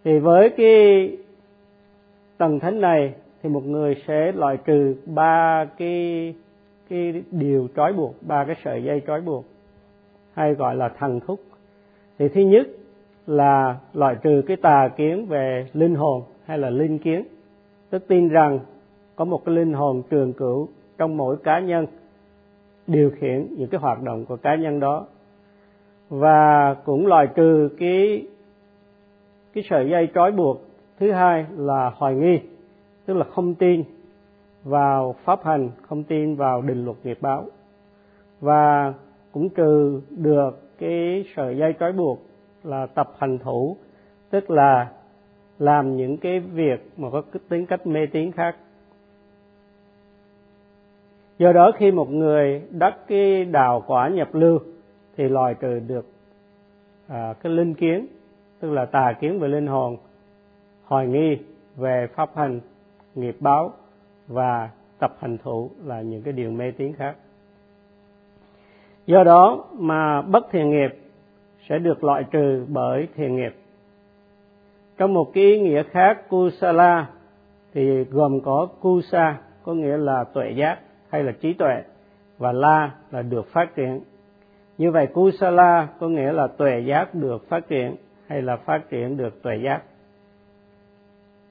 Thì 0.04 0.18
với 0.18 0.50
cái 0.56 1.16
tầng 2.38 2.60
thánh 2.60 2.80
này, 2.80 3.14
thì 3.42 3.48
một 3.48 3.64
người 3.64 4.02
sẽ 4.06 4.32
loại 4.32 4.56
trừ 4.56 4.96
ba 5.06 5.64
cái 5.78 6.34
cái 6.88 7.22
điều 7.30 7.68
trói 7.76 7.92
buộc, 7.92 8.14
ba 8.20 8.44
cái 8.44 8.56
sợi 8.64 8.84
dây 8.84 9.02
trói 9.06 9.20
buộc, 9.20 9.44
hay 10.32 10.54
gọi 10.54 10.76
là 10.76 10.88
thần 10.88 11.20
thúc 11.20 11.40
thì 12.18 12.28
thứ 12.28 12.40
nhất 12.40 12.66
là 13.26 13.76
loại 13.95 14.16
trừ 14.23 14.43
cái 14.47 14.57
tà 14.57 14.88
kiến 14.97 15.26
về 15.26 15.66
linh 15.73 15.95
hồn 15.95 16.23
hay 16.45 16.59
là 16.59 16.71
linh 16.71 16.99
kiến. 16.99 17.25
Tức 17.90 18.09
tin 18.09 18.28
rằng 18.28 18.59
có 19.16 19.25
một 19.25 19.45
cái 19.45 19.54
linh 19.54 19.73
hồn 19.73 20.02
trường 20.11 20.33
cửu 20.33 20.69
trong 20.99 21.16
mỗi 21.16 21.37
cá 21.45 21.61
nhân 21.61 21.87
điều 22.87 23.11
khiển 23.11 23.47
những 23.59 23.69
cái 23.69 23.81
hoạt 23.81 24.02
động 24.02 24.25
của 24.25 24.37
cá 24.37 24.54
nhân 24.54 24.81
đó. 24.81 25.07
Và 26.09 26.75
cũng 26.75 27.07
loại 27.07 27.26
trừ 27.35 27.69
cái 27.78 28.26
cái 29.54 29.64
sợi 29.71 29.90
dây 29.90 30.09
trói 30.14 30.33
buộc. 30.33 30.61
Thứ 30.99 31.12
hai 31.12 31.47
là 31.57 31.93
hoài 31.97 32.14
nghi, 32.14 32.40
tức 33.07 33.14
là 33.14 33.25
không 33.25 33.54
tin 33.54 33.85
vào 34.64 35.14
pháp 35.25 35.45
hành, 35.45 35.71
không 35.83 36.02
tin 36.02 36.37
vào 36.37 36.62
định 36.62 36.85
luật 36.85 36.97
nghiệp 37.04 37.19
báo. 37.21 37.45
Và 38.40 38.95
cũng 39.33 39.49
trừ 39.49 40.00
được 40.11 40.78
cái 40.78 41.25
sợi 41.37 41.57
dây 41.57 41.75
trói 41.81 41.93
buộc 41.93 42.23
là 42.64 42.87
tập 42.87 43.12
hành 43.18 43.38
thủ 43.38 43.76
tức 44.30 44.50
là 44.50 44.90
làm 45.59 45.97
những 45.97 46.16
cái 46.16 46.40
việc 46.40 46.90
mà 46.97 47.11
có 47.11 47.23
tính 47.49 47.66
cách 47.66 47.87
mê 47.87 48.06
tín 48.06 48.33
khác. 48.33 48.56
Do 51.38 51.52
đó 51.52 51.71
khi 51.76 51.90
một 51.90 52.11
người 52.11 52.62
đắc 52.71 52.94
cái 53.06 53.44
đào 53.44 53.85
quả 53.87 54.09
nhập 54.09 54.28
lưu 54.33 54.59
thì 55.16 55.28
loại 55.28 55.54
trừ 55.54 55.80
được 55.87 56.06
à, 57.09 57.35
cái 57.42 57.52
linh 57.52 57.75
kiến 57.75 58.06
tức 58.61 58.71
là 58.71 58.85
tà 58.85 59.12
kiến 59.21 59.38
về 59.38 59.49
linh 59.49 59.66
hồn 59.66 59.97
hoài 60.85 61.06
nghi 61.06 61.38
về 61.76 62.06
pháp 62.14 62.37
hành 62.37 62.61
nghiệp 63.14 63.37
báo 63.40 63.73
và 64.28 64.71
tập 64.99 65.16
hành 65.21 65.38
thụ 65.38 65.71
là 65.85 66.00
những 66.00 66.23
cái 66.23 66.33
điều 66.33 66.50
mê 66.50 66.71
tín 66.71 66.92
khác. 66.92 67.16
Do 69.06 69.25
đó 69.25 69.64
mà 69.73 70.23
bất 70.23 70.47
thiện 70.50 70.71
nghiệp 70.71 71.03
sẽ 71.68 71.78
được 71.78 72.04
loại 72.04 72.25
trừ 72.30 72.66
bởi 72.68 73.09
thiện 73.14 73.37
nghiệp. 73.37 73.54
Trong 74.99 75.14
một 75.14 75.30
cái 75.35 75.44
ý 75.44 75.61
nghĩa 75.61 75.83
khác, 75.83 76.28
kusala 76.28 77.06
thì 77.75 78.04
gồm 78.04 78.40
có 78.40 78.68
kusa, 78.80 79.37
có 79.62 79.75
nghĩa 79.75 79.97
là 79.97 80.25
tuệ 80.25 80.50
giác 80.50 80.78
hay 81.09 81.23
là 81.23 81.33
trí 81.33 81.52
tuệ, 81.52 81.83
và 82.38 82.52
la 82.52 82.90
là 83.11 83.23
được 83.23 83.52
phát 83.52 83.75
triển. 83.75 84.00
Như 84.78 84.90
vậy, 84.90 85.06
kusala 85.06 85.88
có 86.00 86.09
nghĩa 86.09 86.33
là 86.33 86.47
tuệ 86.47 86.80
giác 86.80 87.14
được 87.14 87.49
phát 87.49 87.68
triển 87.68 87.97
hay 88.26 88.42
là 88.42 88.56
phát 88.56 88.90
triển 88.90 89.16
được 89.16 89.42
tuệ 89.42 89.56
giác. 89.56 89.83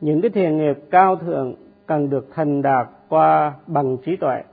Những 0.02 0.22
cái 0.22 0.30
thiền 0.32 0.58
nghiệp 0.58 0.78
cao 0.92 1.16
thượng 1.16 1.56
cần 1.86 2.10
được 2.10 2.28
thành 2.34 2.62
đạt 2.62 2.88
qua 3.10 3.54
bằng 3.68 3.98
trí 4.06 4.16
tuệ. 4.16 4.44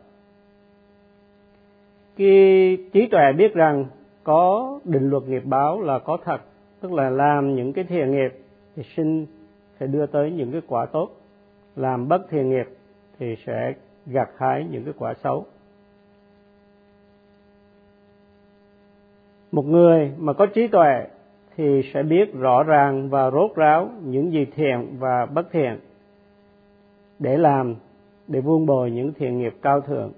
Khi 2.16 2.76
trí 2.92 3.06
tuệ 3.06 3.32
biết 3.32 3.54
rằng 3.54 3.84
có 4.24 4.78
định 4.84 5.10
luật 5.10 5.22
nghiệp 5.22 5.42
báo 5.44 5.80
là 5.80 5.98
có 5.98 6.18
thật, 6.24 6.40
tức 6.80 6.92
là 6.92 7.10
làm 7.10 7.54
những 7.54 7.72
cái 7.72 7.84
thiện 7.84 8.10
nghiệp 8.10 8.32
thì 8.76 8.82
sinh 8.96 9.26
sẽ 9.80 9.86
đưa 9.86 10.06
tới 10.06 10.30
những 10.30 10.52
cái 10.52 10.60
quả 10.66 10.86
tốt. 10.86 11.10
Làm 11.76 12.08
bất 12.08 12.28
thiện 12.30 12.50
nghiệp 12.50 12.66
thì 13.18 13.36
sẽ 13.46 13.74
gặt 14.06 14.28
hái 14.36 14.66
những 14.70 14.84
cái 14.84 14.94
quả 14.98 15.14
xấu. 15.24 15.46
Một 19.52 19.66
người 19.66 20.12
mà 20.18 20.32
có 20.32 20.46
trí 20.46 20.66
tuệ 20.66 21.06
thì 21.56 21.82
sẽ 21.94 22.02
biết 22.02 22.34
rõ 22.34 22.62
ràng 22.62 23.08
và 23.10 23.30
rốt 23.30 23.54
ráo 23.56 23.90
những 24.04 24.32
gì 24.32 24.46
thiện 24.54 24.96
và 24.98 25.26
bất 25.26 25.50
thiện 25.52 25.78
để 27.18 27.36
làm, 27.36 27.74
để 28.28 28.40
vuông 28.40 28.66
bồi 28.66 28.90
những 28.90 29.12
thiện 29.12 29.38
nghiệp 29.38 29.54
cao 29.62 29.80
thượng 29.80 30.12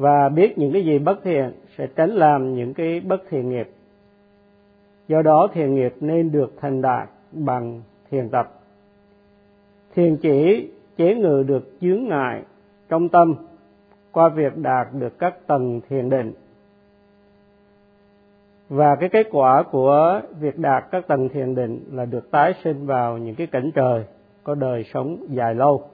và 0.00 0.28
biết 0.28 0.58
những 0.58 0.72
cái 0.72 0.84
gì 0.84 0.98
bất 0.98 1.22
thiện 1.22 1.52
sẽ 1.78 1.86
tránh 1.86 2.10
làm 2.10 2.54
những 2.54 2.74
cái 2.74 3.00
bất 3.00 3.22
thiện 3.30 3.50
nghiệp. 3.50 3.70
Do 5.08 5.22
đó 5.22 5.48
thiện 5.52 5.74
nghiệp 5.74 5.94
nên 6.00 6.32
được 6.32 6.52
thành 6.60 6.82
đạt 6.82 7.08
bằng 7.32 7.82
thiền 8.10 8.28
tập. 8.28 8.52
Thiền 9.94 10.16
chỉ 10.16 10.68
chế 10.96 11.14
ngự 11.14 11.44
được 11.46 11.70
chướng 11.80 12.04
ngại 12.04 12.42
trong 12.88 13.08
tâm 13.08 13.34
qua 14.12 14.28
việc 14.28 14.56
đạt 14.56 14.88
được 14.92 15.18
các 15.18 15.46
tầng 15.46 15.80
thiền 15.88 16.10
định. 16.10 16.32
Và 18.68 18.96
cái 18.96 19.08
kết 19.08 19.26
quả 19.30 19.62
của 19.62 20.20
việc 20.40 20.58
đạt 20.58 20.84
các 20.90 21.06
tầng 21.06 21.28
thiền 21.28 21.54
định 21.54 21.84
là 21.92 22.04
được 22.04 22.30
tái 22.30 22.54
sinh 22.64 22.86
vào 22.86 23.18
những 23.18 23.34
cái 23.34 23.46
cảnh 23.46 23.70
trời 23.74 24.04
có 24.44 24.54
đời 24.54 24.84
sống 24.94 25.16
dài 25.28 25.54
lâu 25.54 25.84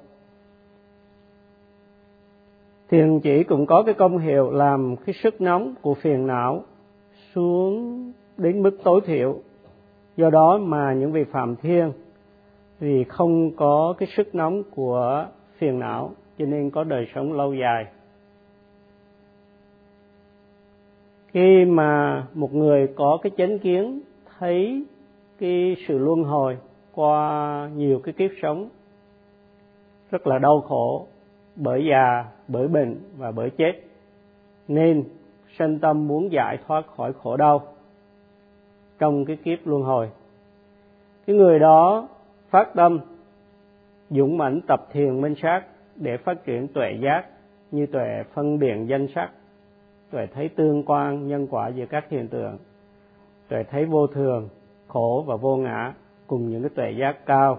thiền 2.88 3.20
chỉ 3.20 3.44
cũng 3.44 3.66
có 3.66 3.82
cái 3.82 3.94
công 3.94 4.18
hiệu 4.18 4.50
làm 4.50 4.96
cái 5.06 5.14
sức 5.22 5.40
nóng 5.40 5.74
của 5.82 5.94
phiền 5.94 6.26
não 6.26 6.62
xuống 7.34 8.12
đến 8.36 8.62
mức 8.62 8.78
tối 8.84 9.00
thiểu. 9.06 9.38
Do 10.16 10.30
đó 10.30 10.58
mà 10.58 10.92
những 10.92 11.12
vị 11.12 11.24
phạm 11.24 11.56
thiên 11.56 11.92
vì 12.80 13.04
không 13.04 13.50
có 13.56 13.94
cái 13.98 14.08
sức 14.16 14.34
nóng 14.34 14.62
của 14.74 15.26
phiền 15.58 15.78
não, 15.78 16.10
cho 16.38 16.46
nên 16.46 16.70
có 16.70 16.84
đời 16.84 17.06
sống 17.14 17.32
lâu 17.32 17.54
dài. 17.54 17.86
Khi 21.28 21.64
mà 21.64 22.22
một 22.34 22.54
người 22.54 22.88
có 22.96 23.18
cái 23.22 23.32
chánh 23.36 23.58
kiến, 23.58 24.00
thấy 24.38 24.84
cái 25.38 25.76
sự 25.88 25.98
luân 25.98 26.24
hồi 26.24 26.58
qua 26.94 27.70
nhiều 27.76 28.00
cái 28.04 28.12
kiếp 28.12 28.30
sống, 28.42 28.68
rất 30.10 30.26
là 30.26 30.38
đau 30.38 30.60
khổ 30.60 31.06
bởi 31.56 31.86
già, 31.90 32.24
bởi 32.48 32.68
bệnh 32.68 32.96
và 33.16 33.30
bởi 33.30 33.50
chết. 33.50 33.72
Nên, 34.68 35.04
sanh 35.58 35.78
tâm 35.78 36.08
muốn 36.08 36.32
giải 36.32 36.58
thoát 36.66 36.86
khỏi 36.96 37.12
khổ 37.12 37.36
đau 37.36 37.62
trong 38.98 39.24
cái 39.24 39.36
kiếp 39.36 39.58
luân 39.64 39.82
hồi. 39.82 40.10
Cái 41.26 41.36
người 41.36 41.58
đó 41.58 42.08
phát 42.50 42.74
tâm, 42.74 43.00
dũng 44.10 44.38
mãnh 44.38 44.60
tập 44.66 44.86
thiền 44.92 45.20
minh 45.20 45.34
sát 45.42 45.62
để 45.96 46.16
phát 46.16 46.44
triển 46.44 46.68
tuệ 46.68 46.92
giác 47.02 47.26
như 47.70 47.86
tuệ 47.86 48.22
phân 48.34 48.58
biệt 48.58 48.74
danh 48.86 49.06
sắc, 49.14 49.30
tuệ 50.10 50.26
thấy 50.26 50.48
tương 50.48 50.82
quan 50.86 51.28
nhân 51.28 51.46
quả 51.50 51.68
giữa 51.68 51.86
các 51.86 52.08
hiện 52.10 52.28
tượng, 52.28 52.58
tuệ 53.48 53.62
thấy 53.70 53.84
vô 53.84 54.06
thường, 54.06 54.48
khổ 54.88 55.24
và 55.26 55.36
vô 55.36 55.56
ngã 55.56 55.94
cùng 56.26 56.48
những 56.48 56.62
cái 56.62 56.70
tuệ 56.74 56.90
giác 56.90 57.26
cao 57.26 57.58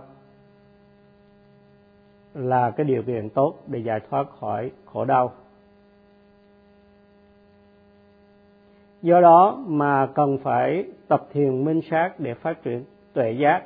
là 2.37 2.71
cái 2.71 2.85
điều 2.85 3.03
kiện 3.03 3.29
tốt 3.29 3.55
để 3.67 3.79
giải 3.79 3.99
thoát 4.09 4.29
khỏi 4.29 4.71
khổ 4.85 5.05
đau. 5.05 5.31
Do 9.01 9.21
đó 9.21 9.63
mà 9.67 10.07
cần 10.15 10.37
phải 10.43 10.85
tập 11.07 11.27
thiền 11.33 11.65
minh 11.65 11.81
sát 11.91 12.19
để 12.19 12.33
phát 12.33 12.63
triển 12.63 12.83
tuệ 13.13 13.31
giác, 13.31 13.63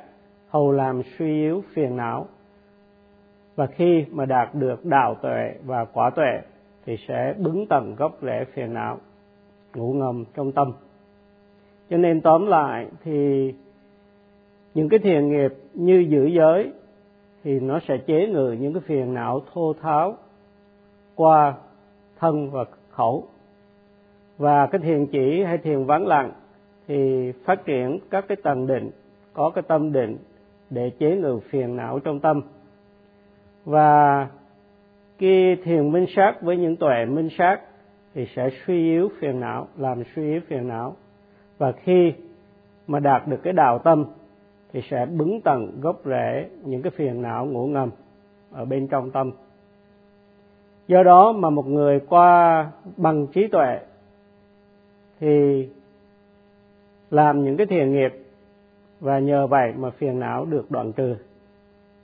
hầu 0.48 0.72
làm 0.72 1.02
suy 1.18 1.26
yếu 1.26 1.62
phiền 1.74 1.96
não. 1.96 2.26
Và 3.56 3.66
khi 3.66 4.04
mà 4.10 4.24
đạt 4.24 4.54
được 4.54 4.84
đạo 4.84 5.14
tuệ 5.22 5.54
và 5.64 5.84
quả 5.84 6.10
tuệ 6.10 6.40
thì 6.86 6.96
sẽ 7.08 7.34
bứng 7.38 7.66
tận 7.66 7.94
gốc 7.94 8.18
rễ 8.22 8.44
phiền 8.54 8.74
não, 8.74 8.98
ngủ 9.74 9.92
ngầm 9.92 10.24
trong 10.34 10.52
tâm. 10.52 10.72
Cho 11.90 11.96
nên 11.96 12.20
tóm 12.20 12.46
lại 12.46 12.86
thì 13.04 13.52
những 14.74 14.88
cái 14.88 14.98
thiền 14.98 15.28
nghiệp 15.28 15.52
như 15.74 16.06
giữ 16.08 16.26
giới 16.26 16.72
thì 17.44 17.60
nó 17.60 17.80
sẽ 17.88 17.98
chế 17.98 18.26
ngự 18.26 18.56
những 18.60 18.72
cái 18.72 18.82
phiền 18.86 19.14
não 19.14 19.42
thô 19.52 19.72
tháo 19.82 20.16
qua 21.14 21.54
thân 22.18 22.50
và 22.50 22.64
khẩu. 22.90 23.28
Và 24.38 24.66
cái 24.66 24.80
thiền 24.80 25.06
chỉ 25.06 25.42
hay 25.44 25.58
thiền 25.58 25.84
vắng 25.84 26.06
lặng 26.06 26.32
thì 26.88 27.32
phát 27.44 27.64
triển 27.64 27.98
các 28.10 28.24
cái 28.28 28.36
tầng 28.42 28.66
định, 28.66 28.90
có 29.32 29.50
cái 29.50 29.62
tâm 29.68 29.92
định 29.92 30.16
để 30.70 30.90
chế 30.90 31.16
ngự 31.16 31.38
phiền 31.50 31.76
não 31.76 31.98
trong 31.98 32.20
tâm. 32.20 32.42
Và 33.64 34.28
khi 35.18 35.56
thiền 35.64 35.92
minh 35.92 36.06
sát 36.16 36.42
với 36.42 36.56
những 36.56 36.76
tuệ 36.76 37.04
minh 37.04 37.28
sát 37.38 37.60
thì 38.14 38.26
sẽ 38.36 38.50
suy 38.66 38.90
yếu 38.90 39.08
phiền 39.20 39.40
não, 39.40 39.68
làm 39.78 40.02
suy 40.14 40.22
yếu 40.22 40.40
phiền 40.48 40.68
não. 40.68 40.96
Và 41.58 41.72
khi 41.72 42.12
mà 42.86 43.00
đạt 43.00 43.28
được 43.28 43.40
cái 43.42 43.52
đạo 43.52 43.78
tâm 43.78 44.04
thì 44.72 44.80
sẽ 44.90 45.06
bứng 45.06 45.40
tận 45.40 45.80
gốc 45.80 46.00
rễ 46.04 46.48
những 46.64 46.82
cái 46.82 46.90
phiền 46.90 47.22
não 47.22 47.46
ngủ 47.46 47.66
ngầm 47.66 47.90
ở 48.52 48.64
bên 48.64 48.86
trong 48.86 49.10
tâm. 49.10 49.30
Do 50.88 51.02
đó 51.02 51.32
mà 51.32 51.50
một 51.50 51.66
người 51.66 52.00
qua 52.00 52.70
bằng 52.96 53.26
trí 53.26 53.48
tuệ 53.48 53.78
thì 55.20 55.68
làm 57.10 57.44
những 57.44 57.56
cái 57.56 57.66
thiền 57.66 57.92
nghiệp 57.92 58.12
và 59.00 59.18
nhờ 59.18 59.46
vậy 59.46 59.72
mà 59.76 59.90
phiền 59.90 60.20
não 60.20 60.44
được 60.44 60.70
đoạn 60.70 60.92
trừ. 60.92 61.16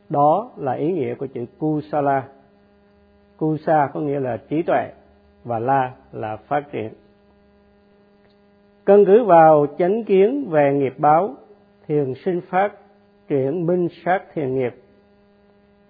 Đó 0.09 0.51
là 0.57 0.73
ý 0.73 0.93
nghĩa 0.93 1.15
của 1.15 1.27
chữ 1.27 1.45
kusala. 1.59 2.29
Kusa 3.39 3.91
có 3.95 4.01
nghĩa 4.01 4.21
là 4.21 4.37
trí 4.37 4.63
tuệ 4.63 4.93
và 5.45 5.59
la 5.59 5.93
là 6.13 6.37
phát 6.37 6.73
triển. 6.73 6.93
Căn 8.87 9.05
cứ 9.05 9.25
vào 9.25 9.67
chánh 9.79 10.05
kiến 10.05 10.47
về 10.51 10.75
nghiệp 10.75 10.95
báo 10.99 11.35
thiền 11.89 12.15
sinh 12.25 12.41
phát 12.41 12.73
triển 13.29 13.67
minh 13.67 13.89
sát 14.05 14.23
thiền 14.35 14.55
nghiệp. 14.55 14.75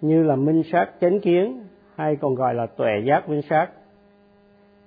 Như 0.01 0.23
là 0.23 0.35
minh 0.35 0.63
sát 0.71 0.89
chánh 1.01 1.19
kiến, 1.19 1.63
hay 1.95 2.15
còn 2.15 2.35
gọi 2.35 2.53
là 2.53 2.65
tuệ 2.65 2.91
giác 3.05 3.29
minh 3.29 3.41
sát. 3.49 3.67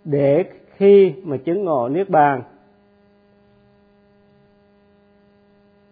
Để 0.04 0.44
khi 0.76 1.14
mà 1.24 1.36
chứng 1.36 1.64
ngộ 1.64 1.88
niết 1.88 2.10
bàn, 2.10 2.42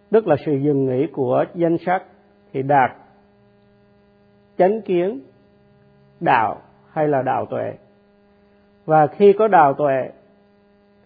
tức 0.09 0.27
là 0.27 0.35
sự 0.45 0.51
dừng 0.53 0.85
nghỉ 0.85 1.07
của 1.13 1.45
danh 1.55 1.77
sắc 1.85 2.03
thì 2.53 2.61
đạt 2.61 2.91
chánh 4.57 4.81
kiến, 4.81 5.19
đạo 6.19 6.61
hay 6.91 7.07
là 7.07 7.21
đạo 7.21 7.45
tuệ. 7.45 7.73
Và 8.85 9.07
khi 9.07 9.33
có 9.33 9.47
đạo 9.47 9.73
tuệ, 9.73 10.09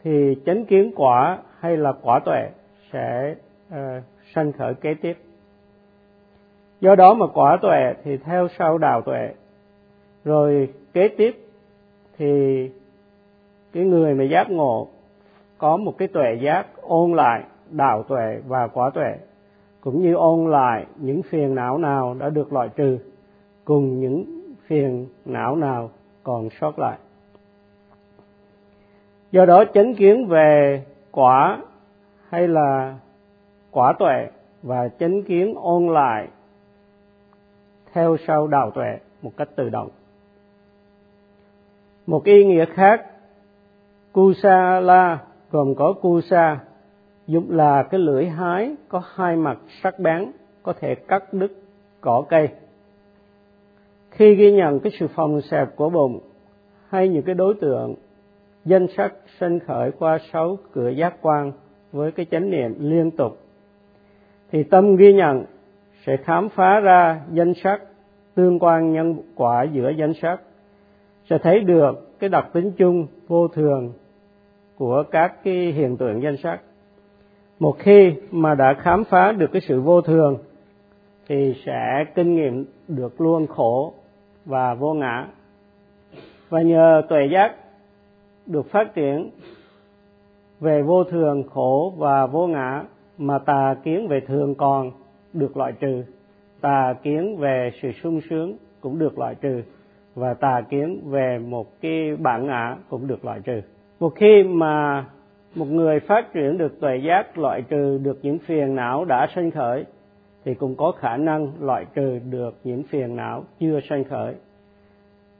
thì 0.03 0.35
chánh 0.45 0.65
kiến 0.65 0.91
quả 0.95 1.37
hay 1.59 1.77
là 1.77 1.93
quả 2.01 2.19
tuệ 2.25 2.49
sẽ 2.91 3.35
uh, 3.73 4.03
sanh 4.33 4.51
khởi 4.51 4.73
kế 4.73 4.93
tiếp. 4.93 5.17
Do 6.81 6.95
đó 6.95 7.13
mà 7.13 7.25
quả 7.33 7.57
tuệ 7.61 7.93
thì 8.03 8.17
theo 8.17 8.47
sau 8.57 8.77
đạo 8.77 9.01
tuệ. 9.01 9.33
Rồi 10.23 10.69
kế 10.93 11.07
tiếp 11.07 11.45
thì 12.17 12.71
cái 13.73 13.83
người 13.83 14.13
mà 14.13 14.23
giác 14.23 14.49
ngộ 14.49 14.87
có 15.57 15.77
một 15.77 15.97
cái 15.97 16.07
tuệ 16.07 16.37
giác 16.41 16.67
ôn 16.81 17.11
lại 17.11 17.43
đạo 17.69 18.03
tuệ 18.03 18.41
và 18.47 18.67
quả 18.67 18.89
tuệ 18.89 19.15
cũng 19.81 20.01
như 20.01 20.13
ôn 20.13 20.51
lại 20.51 20.85
những 20.95 21.21
phiền 21.23 21.55
não 21.55 21.77
nào 21.77 22.15
đã 22.19 22.29
được 22.29 22.53
loại 22.53 22.69
trừ 22.75 22.97
cùng 23.65 23.99
những 23.99 24.25
phiền 24.67 25.07
não 25.25 25.55
nào 25.55 25.89
còn 26.23 26.49
sót 26.49 26.79
lại. 26.79 26.97
Do 29.31 29.45
đó 29.45 29.63
chánh 29.73 29.95
kiến 29.95 30.27
về 30.27 30.81
quả 31.11 31.61
hay 32.29 32.47
là 32.47 32.95
quả 33.75 33.93
tuệ 33.99 34.27
và 34.63 34.89
chánh 34.99 35.23
kiến 35.23 35.53
ôn 35.57 35.87
lại 35.87 36.27
theo 37.93 38.17
sau 38.27 38.47
đạo 38.47 38.71
tuệ 38.71 38.97
một 39.21 39.31
cách 39.37 39.49
tự 39.55 39.69
động. 39.69 39.89
Một 42.07 42.23
ý 42.23 42.45
nghĩa 42.45 42.65
khác, 42.65 43.05
kusala, 44.13 45.19
gồm 45.51 45.75
có 45.75 45.93
kusa, 45.93 46.59
dùng 47.27 47.51
là 47.51 47.83
cái 47.83 47.99
lưỡi 47.99 48.25
hái, 48.25 48.75
có 48.87 49.01
hai 49.15 49.35
mặt 49.35 49.57
sắc 49.83 49.99
bén, 49.99 50.31
có 50.63 50.73
thể 50.79 50.95
cắt 50.95 51.33
đứt 51.33 51.51
cỏ 52.01 52.25
cây. 52.29 52.49
Khi 54.11 54.35
ghi 54.35 54.51
nhận 54.51 54.79
cái 54.79 54.91
sự 54.99 55.07
phòng 55.07 55.41
xẹp 55.41 55.75
của 55.75 55.89
bụng, 55.89 56.19
hay 56.89 57.09
những 57.09 57.23
cái 57.23 57.35
đối 57.35 57.53
tượng, 57.53 57.95
danh 58.65 58.87
sắc 58.97 59.13
sinh 59.39 59.59
khởi 59.59 59.91
qua 59.91 60.19
sáu 60.33 60.57
cửa 60.71 60.89
giác 60.89 61.15
quan 61.21 61.51
với 61.91 62.11
cái 62.11 62.25
chánh 62.31 62.49
niệm 62.49 62.75
liên 62.79 63.11
tục 63.11 63.44
thì 64.55 64.63
tâm 64.63 64.95
ghi 64.95 65.13
nhận 65.13 65.45
sẽ 66.05 66.17
khám 66.17 66.49
phá 66.49 66.79
ra 66.79 67.21
danh 67.31 67.53
sắc, 67.53 67.81
tương 68.35 68.59
quan 68.59 68.93
nhân 68.93 69.15
quả 69.35 69.63
giữa 69.63 69.89
danh 69.89 70.13
sắc. 70.21 70.41
Sẽ 71.29 71.37
thấy 71.37 71.59
được 71.59 72.19
cái 72.19 72.29
đặc 72.29 72.47
tính 72.53 72.71
chung 72.71 73.07
vô 73.27 73.47
thường 73.47 73.93
của 74.77 75.03
các 75.11 75.43
cái 75.43 75.71
hiện 75.71 75.97
tượng 75.97 76.21
danh 76.21 76.37
sắc. 76.37 76.59
Một 77.59 77.75
khi 77.79 78.13
mà 78.31 78.55
đã 78.55 78.73
khám 78.73 79.03
phá 79.03 79.31
được 79.31 79.51
cái 79.51 79.61
sự 79.61 79.81
vô 79.81 80.01
thường, 80.01 80.37
thì 81.27 81.53
sẽ 81.65 82.05
kinh 82.15 82.35
nghiệm 82.35 82.65
được 82.87 83.21
luôn 83.21 83.47
khổ 83.47 83.93
và 84.45 84.73
vô 84.73 84.93
ngã. 84.93 85.27
Và 86.49 86.61
nhờ 86.61 87.01
tuệ 87.09 87.27
giác 87.31 87.55
được 88.45 88.69
phát 88.71 88.93
triển 88.95 89.29
về 90.59 90.81
vô 90.81 91.03
thường, 91.03 91.43
khổ 91.43 91.93
và 91.97 92.25
vô 92.25 92.47
ngã 92.47 92.83
mà 93.17 93.39
tà 93.39 93.75
kiến 93.83 94.07
về 94.07 94.19
thường 94.19 94.55
còn 94.55 94.91
được 95.33 95.57
loại 95.57 95.71
trừ. 95.71 96.03
Tà 96.61 96.93
kiến 97.03 97.37
về 97.37 97.71
sự 97.81 97.91
sung 97.91 98.21
sướng 98.29 98.57
cũng 98.81 98.99
được 98.99 99.19
loại 99.19 99.35
trừ, 99.35 99.61
và 100.15 100.33
tà 100.33 100.61
kiến 100.69 101.01
về 101.05 101.39
một 101.39 101.81
cái 101.81 102.15
bản 102.15 102.47
ngã 102.47 102.75
cũng 102.89 103.07
được 103.07 103.25
loại 103.25 103.39
trừ. 103.39 103.61
Một 103.99 104.15
khi 104.15 104.43
mà 104.43 105.05
một 105.55 105.65
người 105.65 105.99
phát 105.99 106.33
triển 106.33 106.57
được 106.57 106.79
tuệ 106.79 106.97
giác 106.97 107.37
loại 107.37 107.61
trừ 107.61 107.99
được 108.03 108.19
những 108.21 108.37
phiền 108.39 108.75
não 108.75 109.05
đã 109.05 109.27
sanh 109.35 109.51
khởi, 109.51 109.85
thì 110.45 110.53
cũng 110.53 110.75
có 110.75 110.91
khả 110.91 111.17
năng 111.17 111.51
loại 111.59 111.85
trừ 111.93 112.19
được 112.29 112.55
những 112.63 112.83
phiền 112.83 113.15
não 113.15 113.43
chưa 113.59 113.79
sanh 113.89 114.03
khởi. 114.03 114.35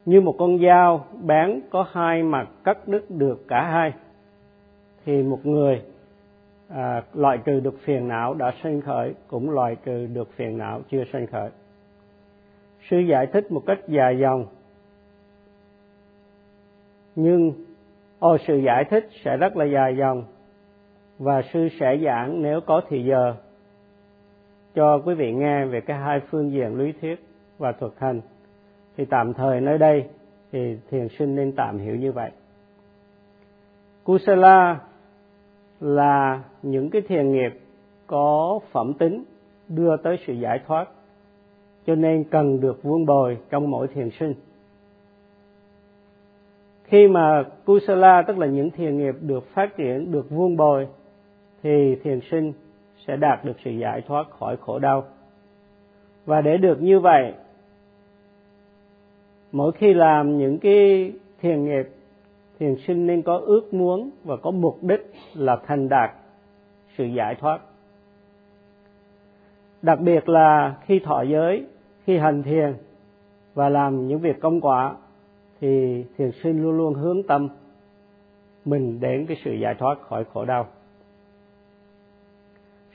Như 0.06 0.22
một 0.22 0.36
con 0.38 0.60
dao 0.60 1.06
bén 1.24 1.62
có 1.70 1.86
hai 1.92 2.24
mặt 2.24 2.48
cắt 2.64 2.88
đứt 2.88 3.12
được 3.12 3.48
cả 3.48 3.62
hai, 3.62 3.94
thì 5.06 5.24
một 5.24 5.46
người 5.46 5.82
à, 6.70 7.04
loại 7.14 7.38
trừ 7.46 7.60
được 7.60 7.76
phiền 7.84 8.08
não 8.08 8.34
đã 8.34 8.54
sanh 8.64 8.82
khởi 8.82 9.14
cũng 9.28 9.50
loại 9.50 9.76
trừ 9.86 10.08
được 10.14 10.32
phiền 10.36 10.58
não 10.58 10.82
chưa 10.92 11.04
sanh 11.14 11.28
khởi. 11.28 11.50
Sư 12.90 12.98
giải 12.98 13.28
thích 13.34 13.52
một 13.52 13.64
cách 13.68 13.80
dài 13.88 14.18
dòng. 14.20 14.46
Nhưng 17.16 17.54
ô 18.20 18.38
sự 18.48 18.58
giải 18.58 18.86
thích 18.90 19.10
sẽ 19.24 19.38
rất 19.38 19.58
là 19.58 19.66
dài 19.66 19.98
dòng. 19.98 20.24
Và 21.20 21.42
sư 21.54 21.68
sẽ 21.80 21.98
giảng 22.06 22.42
nếu 22.42 22.62
có 22.62 22.82
thì 22.90 23.04
giờ. 23.04 23.36
Cho 24.76 25.02
quý 25.06 25.16
vị 25.16 25.34
nghe 25.34 25.66
về 25.66 25.82
cái 25.82 25.98
hai 25.98 26.20
phương 26.20 26.52
diện 26.52 26.78
lý 26.78 26.92
thuyết 27.02 27.26
và 27.58 27.72
thực 27.72 28.00
hành. 28.00 28.22
Thì 28.98 29.06
tạm 29.06 29.34
thời 29.34 29.62
nơi 29.62 29.78
đây 29.78 30.06
thì 30.52 30.78
thiền 30.92 31.08
sinh 31.10 31.36
nên 31.36 31.52
tạm 31.56 31.78
hiểu 31.78 31.96
như 31.96 32.12
vậy. 32.12 32.32
Kusala 34.04 34.80
là 35.80 36.44
những 36.62 36.90
cái 36.90 37.02
thiền 37.02 37.32
nghiệp 37.32 37.60
có 38.08 38.60
phẩm 38.72 38.94
tính 38.94 39.24
đưa 39.68 39.98
tới 39.98 40.18
sự 40.28 40.34
giải 40.34 40.60
thoát. 40.68 40.88
Cho 41.86 41.96
nên 41.96 42.24
cần 42.24 42.62
được 42.62 42.84
vuông 42.84 43.06
bồi 43.06 43.38
trong 43.50 43.72
mỗi 43.72 43.88
thiền 43.88 44.10
sinh. 44.20 44.34
Khi 46.84 47.08
mà 47.08 47.44
kusala, 47.66 48.22
tức 48.22 48.38
là 48.38 48.48
những 48.48 48.70
thiền 48.70 48.98
nghiệp 48.98 49.16
được 49.22 49.48
phát 49.54 49.78
triển, 49.78 50.12
được 50.12 50.30
vuông 50.30 50.58
bồi, 50.58 50.88
thì 51.64 51.96
thiền 52.04 52.20
sinh 52.32 52.54
sẽ 53.08 53.18
đạt 53.18 53.46
được 53.46 53.56
sự 53.66 53.72
giải 53.72 54.02
thoát 54.02 54.30
khỏi 54.30 54.58
khổ 54.58 54.80
đau. 54.80 55.04
Và 56.26 56.42
để 56.42 56.58
được 56.58 56.82
như 56.82 57.00
vậy, 57.00 57.34
mỗi 59.52 59.72
khi 59.72 59.94
làm 59.94 60.38
những 60.38 60.58
cái 60.60 61.12
thiền 61.42 61.66
nghiệp 61.66 61.90
thiền 62.60 62.76
sinh 62.88 63.08
nên 63.08 63.22
có 63.22 63.38
ước 63.38 63.74
muốn 63.74 64.10
và 64.24 64.38
có 64.38 64.52
mục 64.52 64.78
đích 64.82 65.14
là 65.34 65.58
thành 65.68 65.90
đạt 65.90 66.12
sự 66.98 67.06
giải 67.06 67.36
thoát. 67.36 67.60
Đặc 69.82 70.00
biệt 70.00 70.30
là 70.30 70.76
khi 70.86 71.00
thọ 71.00 71.22
giới, 71.22 71.66
khi 72.06 72.18
hành 72.18 72.44
thiền 72.44 72.74
và 73.54 73.70
làm 73.70 74.08
những 74.08 74.20
việc 74.20 74.40
công 74.42 74.62
quả, 74.62 74.96
thì 75.62 76.04
thiền 76.18 76.32
sinh 76.44 76.64
luôn 76.64 76.78
luôn 76.78 76.94
hướng 76.94 77.24
tâm 77.24 77.48
mình 78.66 79.00
đến 79.00 79.26
cái 79.26 79.38
sự 79.44 79.54
giải 79.54 79.76
thoát 79.80 80.02
khỏi 80.02 80.24
khổ 80.34 80.46
đau. 80.46 80.68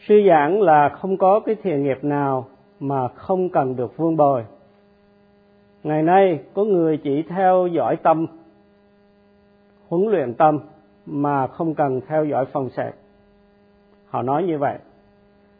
Sư 0.06 0.14
giảng 0.28 0.62
là 0.62 0.88
không 0.88 1.16
có 1.16 1.40
cái 1.40 1.54
thiền 1.54 1.82
nghiệp 1.82 2.04
nào 2.04 2.48
mà 2.80 3.08
không 3.08 3.48
cần 3.48 3.76
được 3.76 3.96
vương 3.96 4.16
bồi. 4.16 4.44
Ngày 5.82 6.02
nay, 6.02 6.38
có 6.54 6.64
người 6.64 6.96
chỉ 6.96 7.22
theo 7.22 7.66
dõi 7.66 7.96
tâm 7.96 8.26
huấn 9.90 10.10
luyện 10.10 10.34
tâm 10.34 10.58
mà 11.06 11.46
không 11.46 11.74
cần 11.74 12.00
theo 12.06 12.24
dõi 12.24 12.44
phòng 12.44 12.70
sạch 12.70 12.94
họ 14.06 14.22
nói 14.22 14.42
như 14.42 14.58
vậy. 14.58 14.78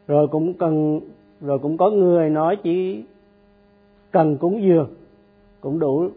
Rồi 0.07 0.29
cũng 0.29 0.55
cần, 0.55 1.01
rồi 1.41 1.59
cũng 1.59 1.77
có 1.77 1.91
người 1.91 2.31
nói 2.31 2.57
chỉ 2.63 3.05
cần 4.11 4.37
cúng 4.37 4.63
dường 4.63 4.89
cũng 5.61 5.79
đủ 5.79 6.09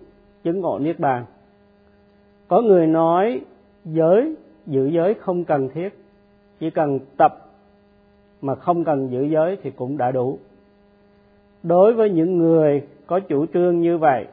chứng 0.44 0.62
ngộ 0.62 0.80
niết 0.80 1.00
bàn. 1.00 1.26
Có 2.48 2.62
người 2.62 2.88
nói 2.88 3.42
giới, 3.86 4.36
giữ 4.66 4.88
giới 4.88 5.14
không 5.14 5.44
cần 5.44 5.70
thiết. 5.70 5.90
Chỉ 6.60 6.70
cần 6.70 7.00
tập 7.18 7.52
mà 8.42 8.56
không 8.56 8.84
cần 8.84 9.12
giữ 9.12 9.24
giới 9.24 9.58
thì 9.64 9.72
cũng 9.72 9.98
đã 9.98 10.12
đủ. 10.12 10.38
Đối 11.64 11.94
với 11.94 12.10
những 12.10 12.38
người 12.38 12.82
có 13.08 13.20
chủ 13.20 13.46
trương 13.54 13.82
như 13.82 13.98
vậy 13.98 14.26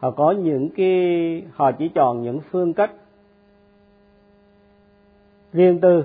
họ 0.00 0.10
có 0.10 0.30
những 0.30 0.70
cái, 0.76 1.42
họ 1.52 1.72
chỉ 1.72 1.88
chọn 1.88 2.22
những 2.22 2.40
phương 2.50 2.74
cách 2.74 2.90
riêng 5.52 5.80
tư. 5.80 6.04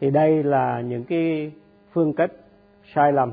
Thì 0.00 0.10
đây 0.10 0.42
là 0.42 0.80
những 0.80 1.04
cái 1.04 1.52
phương 1.92 2.12
cách 2.12 2.30
sai 2.94 3.12
lầm. 3.12 3.32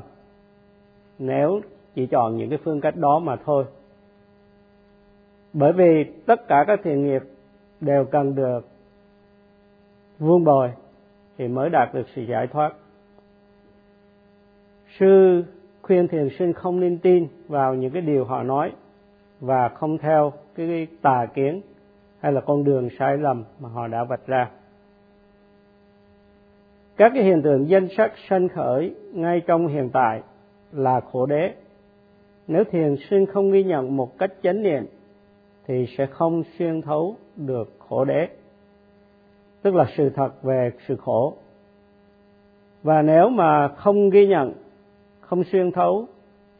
Nếu 1.18 1.60
chỉ 1.94 2.06
chọn 2.06 2.36
những 2.36 2.50
cái 2.50 2.58
phương 2.64 2.80
cách 2.80 2.96
đó 2.96 3.18
mà 3.18 3.36
thôi. 3.44 3.64
Bởi 5.52 5.72
vì 5.72 6.04
tất 6.26 6.48
cả 6.48 6.64
các 6.66 6.80
thiện 6.84 7.04
nghiệp 7.04 7.22
đều 7.80 8.04
cần 8.04 8.34
được 8.34 8.68
vuông 10.18 10.44
bồi 10.44 10.72
thì 11.38 11.48
mới 11.48 11.70
đạt 11.70 11.94
được 11.94 12.06
sự 12.14 12.22
giải 12.22 12.46
thoát. 12.46 12.72
Sư 14.98 15.44
khuyên 15.82 16.08
thiền 16.08 16.28
sinh 16.38 16.52
không 16.52 16.80
nên 16.80 16.98
tin 16.98 17.26
vào 17.48 17.74
những 17.74 17.90
cái 17.90 18.02
điều 18.02 18.24
họ 18.24 18.42
nói 18.42 18.72
và 19.42 19.68
không 19.68 19.98
theo 19.98 20.32
cái 20.54 20.86
tà 21.02 21.26
kiến 21.34 21.60
hay 22.20 22.32
là 22.32 22.40
con 22.40 22.64
đường 22.64 22.88
sai 22.98 23.16
lầm 23.16 23.44
mà 23.60 23.68
họ 23.68 23.88
đã 23.88 24.04
vạch 24.04 24.26
ra. 24.26 24.50
Các 26.96 27.12
cái 27.14 27.24
hiện 27.24 27.42
tượng 27.42 27.68
danh 27.68 27.88
sắc 27.96 28.12
sanh 28.28 28.48
khởi 28.48 28.94
ngay 29.12 29.42
trong 29.46 29.66
hiện 29.66 29.90
tại 29.92 30.22
là 30.72 31.00
khổ 31.00 31.26
đế. 31.26 31.54
Nếu 32.46 32.64
thiền 32.64 32.96
sinh 33.10 33.26
không 33.26 33.50
ghi 33.50 33.64
nhận 33.64 33.96
một 33.96 34.18
cách 34.18 34.30
chánh 34.42 34.62
niệm, 34.62 34.86
thì 35.66 35.86
sẽ 35.98 36.06
không 36.06 36.42
xuyên 36.58 36.82
thấu 36.82 37.16
được 37.36 37.72
khổ 37.78 38.04
đế. 38.04 38.28
Tức 39.62 39.74
là 39.74 39.86
sự 39.96 40.10
thật 40.10 40.42
về 40.42 40.70
sự 40.86 40.96
khổ. 40.96 41.34
Và 42.82 43.02
nếu 43.02 43.28
mà 43.28 43.68
không 43.68 44.10
ghi 44.10 44.26
nhận, 44.26 44.52
không 45.20 45.44
xuyên 45.44 45.72
thấu, 45.72 46.06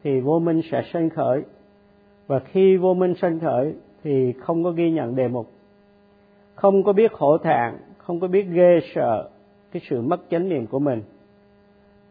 thì 0.04 0.20
vô 0.20 0.38
minh 0.38 0.60
sẽ 0.70 0.82
sanh 0.92 1.10
khởi 1.10 1.42
và 2.26 2.38
khi 2.38 2.76
vô 2.76 2.94
minh 2.94 3.14
sanh 3.14 3.40
khởi 3.40 3.74
thì 4.04 4.32
không 4.32 4.64
có 4.64 4.70
ghi 4.70 4.90
nhận 4.90 5.16
đề 5.16 5.28
mục. 5.28 5.46
Không 6.54 6.82
có 6.82 6.92
biết 6.92 7.12
khổ 7.12 7.38
thẹn, 7.38 7.74
không 7.98 8.20
có 8.20 8.26
biết 8.28 8.46
ghê 8.50 8.80
sợ 8.94 9.28
cái 9.72 9.82
sự 9.90 10.00
mất 10.02 10.20
chánh 10.30 10.48
niệm 10.48 10.66
của 10.66 10.78
mình. 10.78 11.02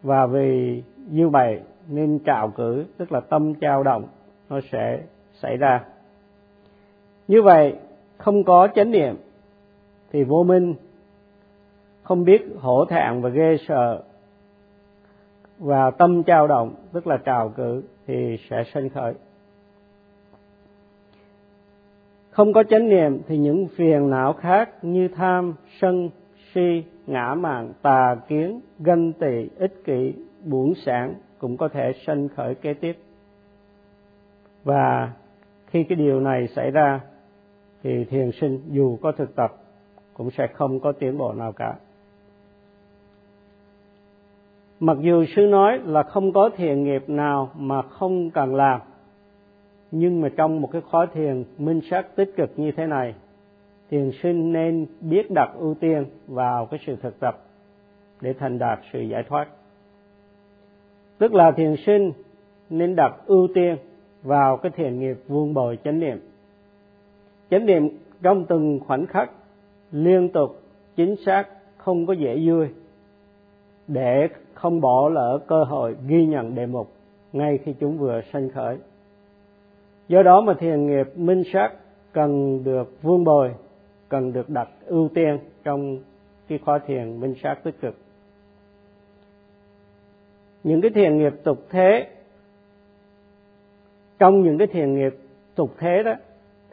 Và 0.03 0.25
vì 0.25 0.83
như 1.09 1.29
vậy 1.29 1.61
nên 1.87 2.19
trào 2.19 2.49
cử, 2.49 2.85
tức 2.97 3.11
là 3.11 3.19
tâm 3.19 3.53
trao 3.53 3.83
động, 3.83 4.03
nó 4.49 4.59
sẽ 4.71 5.01
xảy 5.33 5.57
ra. 5.57 5.83
Như 7.27 7.41
vậy, 7.41 7.75
không 8.17 8.43
có 8.43 8.67
chánh 8.75 8.91
niệm 8.91 9.15
thì 10.11 10.23
vô 10.23 10.43
minh, 10.43 10.75
không 12.03 12.23
biết 12.23 12.41
hổ 12.59 12.85
thẹn 12.85 13.21
và 13.21 13.29
ghê 13.29 13.57
sợ 13.67 14.03
và 15.59 15.91
tâm 15.91 16.23
trao 16.23 16.47
động, 16.47 16.75
tức 16.93 17.07
là 17.07 17.17
trào 17.17 17.49
cử, 17.49 17.83
thì 18.07 18.37
sẽ 18.49 18.63
sanh 18.73 18.89
khởi 18.89 19.13
không 22.31 22.53
có 22.53 22.63
chánh 22.63 22.89
niệm 22.89 23.21
thì 23.27 23.37
những 23.37 23.67
phiền 23.75 24.09
não 24.09 24.33
khác 24.33 24.69
như 24.81 25.07
tham, 25.07 25.53
sân, 25.79 26.09
si, 26.53 26.83
ngã 27.07 27.35
mạn, 27.35 27.73
tà 27.81 28.15
kiến, 28.27 28.59
ganh 28.79 29.13
tị, 29.13 29.49
ích 29.57 29.83
kỷ 29.85 30.13
buồn 30.45 30.73
sản 30.85 31.13
cũng 31.39 31.57
có 31.57 31.67
thể 31.67 31.91
sanh 32.05 32.27
khởi 32.27 32.55
kế 32.55 32.73
tiếp. 32.73 32.97
Và 34.63 35.11
khi 35.67 35.83
cái 35.83 35.95
điều 35.95 36.19
này 36.19 36.47
xảy 36.47 36.71
ra 36.71 36.99
thì 37.83 38.05
thiền 38.05 38.31
sinh 38.31 38.59
dù 38.67 38.97
có 39.01 39.11
thực 39.11 39.35
tập 39.35 39.51
cũng 40.13 40.31
sẽ 40.31 40.47
không 40.53 40.79
có 40.79 40.91
tiến 40.91 41.17
bộ 41.17 41.33
nào 41.33 41.51
cả. 41.51 41.73
Mặc 44.79 44.97
dù 45.01 45.25
sư 45.35 45.41
nói 45.41 45.79
là 45.85 46.03
không 46.03 46.33
có 46.33 46.49
thiền 46.57 46.83
nghiệp 46.83 47.09
nào 47.09 47.49
mà 47.55 47.81
không 47.81 48.29
cần 48.29 48.55
làm 48.55 48.81
nhưng 49.91 50.21
mà 50.21 50.29
trong 50.37 50.61
một 50.61 50.69
cái 50.71 50.81
khóa 50.81 51.05
thiền 51.13 51.43
minh 51.57 51.81
sát 51.89 52.15
tích 52.15 52.33
cực 52.37 52.59
như 52.59 52.71
thế 52.71 52.87
này, 52.87 53.15
thiền 53.89 54.11
sinh 54.23 54.53
nên 54.53 54.85
biết 55.01 55.31
đặt 55.31 55.51
ưu 55.59 55.73
tiên 55.73 56.05
vào 56.27 56.65
cái 56.65 56.79
sự 56.85 56.95
thực 57.01 57.19
tập 57.19 57.43
để 58.21 58.33
thành 58.33 58.59
đạt 58.59 58.79
sự 58.93 58.99
giải 59.01 59.23
thoát 59.23 59.47
tức 61.17 61.33
là 61.33 61.51
thiền 61.51 61.75
sinh 61.85 62.11
nên 62.69 62.95
đặt 62.95 63.13
ưu 63.25 63.47
tiên 63.53 63.77
vào 64.23 64.57
cái 64.57 64.71
thiền 64.75 64.99
nghiệp 64.99 65.17
vuông 65.27 65.53
bồi 65.53 65.77
chánh 65.83 65.99
niệm 65.99 66.19
chánh 67.51 67.65
niệm 67.65 67.89
trong 68.21 68.45
từng 68.45 68.79
khoảnh 68.87 69.05
khắc, 69.05 69.31
liên 69.91 70.29
tục, 70.29 70.61
chính 70.95 71.15
xác, 71.25 71.47
không 71.77 72.05
có 72.05 72.13
dễ 72.13 72.41
vui, 72.45 72.67
để 73.87 74.27
không 74.53 74.81
bỏ 74.81 75.09
lỡ 75.09 75.39
cơ 75.47 75.63
hội 75.63 75.95
ghi 76.07 76.25
nhận 76.25 76.55
đề 76.55 76.65
mục 76.65 76.91
ngay 77.33 77.59
khi 77.63 77.73
chúng 77.79 77.97
vừa 77.97 78.21
sanh 78.33 78.49
khởi. 78.49 78.77
Do 80.11 80.23
đó 80.23 80.41
mà 80.41 80.53
thiền 80.53 80.87
nghiệp 80.87 81.17
minh 81.17 81.43
sát 81.53 81.69
cần 82.13 82.63
được 82.63 83.01
vương 83.01 83.23
bồi, 83.23 83.53
cần 84.09 84.33
được 84.33 84.49
đặt 84.49 84.69
ưu 84.85 85.09
tiên 85.13 85.37
trong 85.63 85.97
cái 86.47 86.57
khóa 86.57 86.79
thiền 86.79 87.19
minh 87.19 87.35
sát 87.43 87.55
tích 87.63 87.81
cực. 87.81 87.95
Những 90.63 90.81
cái 90.81 90.91
thiền 90.91 91.17
nghiệp 91.17 91.33
tục 91.43 91.65
thế 91.69 92.07
trong 94.19 94.41
những 94.43 94.57
cái 94.57 94.67
thiền 94.67 94.95
nghiệp 94.95 95.15
tục 95.55 95.75
thế 95.77 96.03
đó 96.03 96.13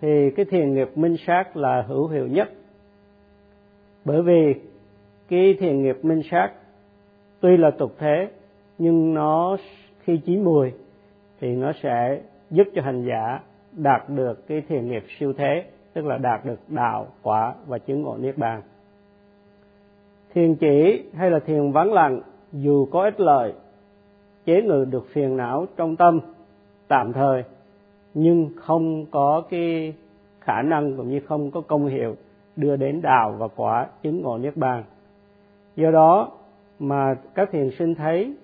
thì 0.00 0.30
cái 0.36 0.44
thiền 0.44 0.74
nghiệp 0.74 0.88
minh 0.94 1.16
sát 1.26 1.56
là 1.56 1.82
hữu 1.82 2.08
hiệu 2.08 2.26
nhất 2.26 2.48
bởi 4.04 4.22
vì 4.22 4.54
cái 5.28 5.54
thiền 5.60 5.82
nghiệp 5.82 5.96
minh 6.02 6.20
sát 6.30 6.50
tuy 7.40 7.56
là 7.56 7.70
tục 7.70 7.94
thế 7.98 8.28
nhưng 8.78 9.14
nó 9.14 9.56
khi 10.00 10.20
chín 10.24 10.44
mùi 10.44 10.72
thì 11.40 11.48
nó 11.48 11.72
sẽ 11.82 12.20
giúp 12.50 12.68
cho 12.74 12.82
hành 12.82 13.04
giả 13.04 13.40
đạt 13.72 14.02
được 14.08 14.46
cái 14.46 14.60
thiền 14.68 14.88
nghiệp 14.88 15.04
siêu 15.18 15.32
thế, 15.32 15.64
tức 15.92 16.06
là 16.06 16.18
đạt 16.18 16.44
được 16.44 16.60
đạo, 16.68 17.06
quả 17.22 17.54
và 17.66 17.78
chứng 17.78 18.02
ngộ 18.02 18.16
niết 18.16 18.38
bàn. 18.38 18.62
Thiền 20.34 20.54
chỉ 20.54 21.04
hay 21.14 21.30
là 21.30 21.38
thiền 21.38 21.72
vắng 21.72 21.92
lặng, 21.92 22.20
dù 22.52 22.86
có 22.92 23.04
ích 23.04 23.20
lợi 23.20 23.52
chế 24.46 24.62
ngự 24.62 24.84
được 24.90 25.06
phiền 25.12 25.36
não 25.36 25.66
trong 25.76 25.96
tâm 25.96 26.20
tạm 26.88 27.12
thời, 27.12 27.44
nhưng 28.14 28.50
không 28.56 29.06
có 29.10 29.42
cái 29.50 29.94
khả 30.40 30.62
năng 30.62 30.96
cũng 30.96 31.08
như 31.08 31.20
không 31.20 31.50
có 31.50 31.60
công 31.60 31.86
hiệu 31.86 32.16
đưa 32.56 32.76
đến 32.76 33.02
đạo 33.02 33.34
và 33.38 33.48
quả 33.56 33.86
chứng 34.02 34.22
ngộ 34.22 34.38
niết 34.38 34.56
bàn. 34.56 34.84
Do 35.76 35.90
đó 35.90 36.30
mà 36.78 37.14
các 37.34 37.48
thiền 37.52 37.70
sinh 37.78 37.94
thấy, 37.94 38.34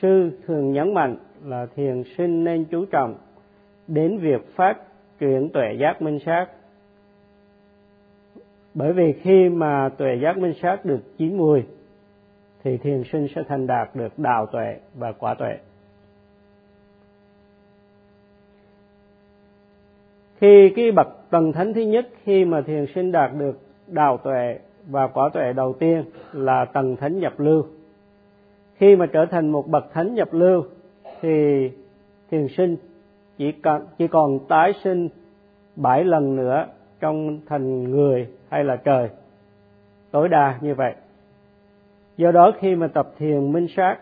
sư 0.00 0.30
thường 0.46 0.72
nhấn 0.72 0.94
mạnh 0.94 1.16
là 1.44 1.66
thiền 1.76 2.02
sinh 2.16 2.44
nên 2.44 2.64
chú 2.64 2.84
trọng 2.84 3.14
đến 3.88 4.18
việc 4.18 4.54
phát 4.54 4.78
triển 5.18 5.50
tuệ 5.52 5.72
giác 5.80 6.02
minh 6.02 6.18
sát. 6.26 6.46
Bởi 8.74 8.92
vì 8.92 9.12
khi 9.12 9.48
mà 9.48 9.88
tuệ 9.88 10.18
giác 10.22 10.38
minh 10.38 10.54
sát 10.62 10.84
được 10.84 11.00
chín 11.18 11.36
mùi 11.36 11.62
thì 12.64 12.76
thiền 12.76 13.02
sinh 13.12 13.28
sẽ 13.34 13.42
thành 13.48 13.66
đạt 13.66 13.96
được 13.96 14.18
đạo 14.18 14.46
tuệ 14.46 14.76
và 14.94 15.12
quả 15.12 15.34
tuệ. 15.34 15.58
Khi 20.40 20.72
cái 20.76 20.92
bậc 20.92 21.06
tầng 21.30 21.52
thánh 21.52 21.74
thứ 21.74 21.80
nhất 21.80 22.08
khi 22.24 22.44
mà 22.44 22.60
thiền 22.60 22.86
sinh 22.94 23.12
đạt 23.12 23.30
được 23.38 23.58
đạo 23.86 24.16
tuệ 24.16 24.58
và 24.86 25.06
quả 25.06 25.28
tuệ 25.28 25.52
đầu 25.52 25.72
tiên 25.72 26.04
là 26.32 26.64
tầng 26.64 26.96
thánh 26.96 27.18
nhập 27.18 27.40
lưu. 27.40 27.66
Khi 28.76 28.96
mà 28.96 29.06
trở 29.06 29.26
thành 29.26 29.48
một 29.48 29.68
bậc 29.68 29.92
thánh 29.92 30.14
nhập 30.14 30.28
lưu, 30.32 30.64
thì 31.20 31.70
thiền 32.30 32.48
sinh 32.56 32.76
chỉ 33.38 33.52
còn 33.52 33.86
chỉ 33.98 34.08
còn 34.08 34.38
tái 34.48 34.72
sinh 34.84 35.08
bảy 35.76 36.04
lần 36.04 36.36
nữa 36.36 36.66
trong 37.00 37.40
thành 37.46 37.90
người 37.90 38.28
hay 38.48 38.64
là 38.64 38.76
trời. 38.76 39.08
Tối 40.10 40.28
đa 40.28 40.58
như 40.60 40.74
vậy. 40.74 40.94
Do 42.16 42.30
đó 42.32 42.52
khi 42.60 42.74
mà 42.74 42.86
tập 42.86 43.12
thiền 43.18 43.52
minh 43.52 43.66
sát, 43.76 43.96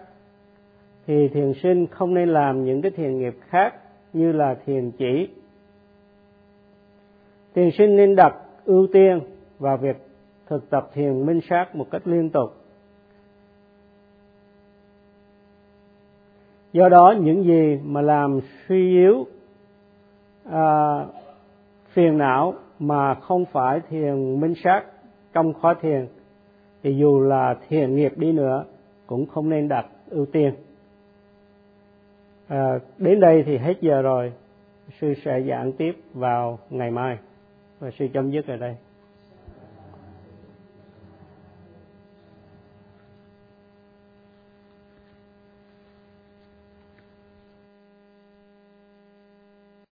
thì 1.06 1.28
thiền 1.28 1.52
sinh 1.62 1.86
không 1.86 2.14
nên 2.14 2.28
làm 2.28 2.64
những 2.64 2.82
cái 2.82 2.90
thiền 2.90 3.18
nghiệp 3.18 3.34
khác 3.48 3.74
như 4.12 4.32
là 4.32 4.56
thiền 4.66 4.90
chỉ. 4.90 5.28
Thiền 7.54 7.70
sinh 7.78 7.96
nên 7.96 8.16
đặt 8.16 8.34
ưu 8.64 8.86
tiên 8.92 9.20
vào 9.58 9.76
việc 9.76 9.96
thực 10.46 10.70
tập 10.70 10.90
thiền 10.94 11.26
minh 11.26 11.40
sát 11.50 11.76
một 11.76 11.86
cách 11.90 12.02
liên 12.04 12.30
tục. 12.30 12.63
Do 16.74 16.88
đó 16.88 17.14
những 17.20 17.44
gì 17.44 17.78
mà 17.84 18.00
làm 18.00 18.40
suy 18.68 18.90
yếu 18.90 19.26
à, 20.50 20.98
phiền 21.92 22.18
não 22.18 22.54
mà 22.78 23.14
không 23.14 23.44
phải 23.44 23.80
thiền 23.90 24.40
minh 24.40 24.54
sát 24.64 24.82
trong 25.32 25.52
khóa 25.52 25.74
thiền 25.80 26.06
thì 26.82 26.96
dù 26.96 27.20
là 27.20 27.54
thiền 27.68 27.96
nghiệp 27.96 28.12
đi 28.16 28.32
nữa 28.32 28.64
cũng 29.06 29.26
không 29.26 29.50
nên 29.50 29.68
đặt 29.68 29.86
ưu 30.10 30.26
tiên. 30.26 30.54
À, 32.48 32.78
đến 32.98 33.20
đây 33.20 33.42
thì 33.46 33.58
hết 33.58 33.74
giờ 33.80 34.02
rồi. 34.02 34.32
Sư 35.00 35.14
sẽ 35.24 35.42
giảng 35.48 35.72
tiếp 35.72 35.92
vào 36.14 36.58
ngày 36.70 36.90
mai. 36.90 37.18
Và 37.80 37.90
sư 37.90 38.08
chấm 38.12 38.30
dứt 38.30 38.46
ở 38.46 38.56
đây. 38.56 38.76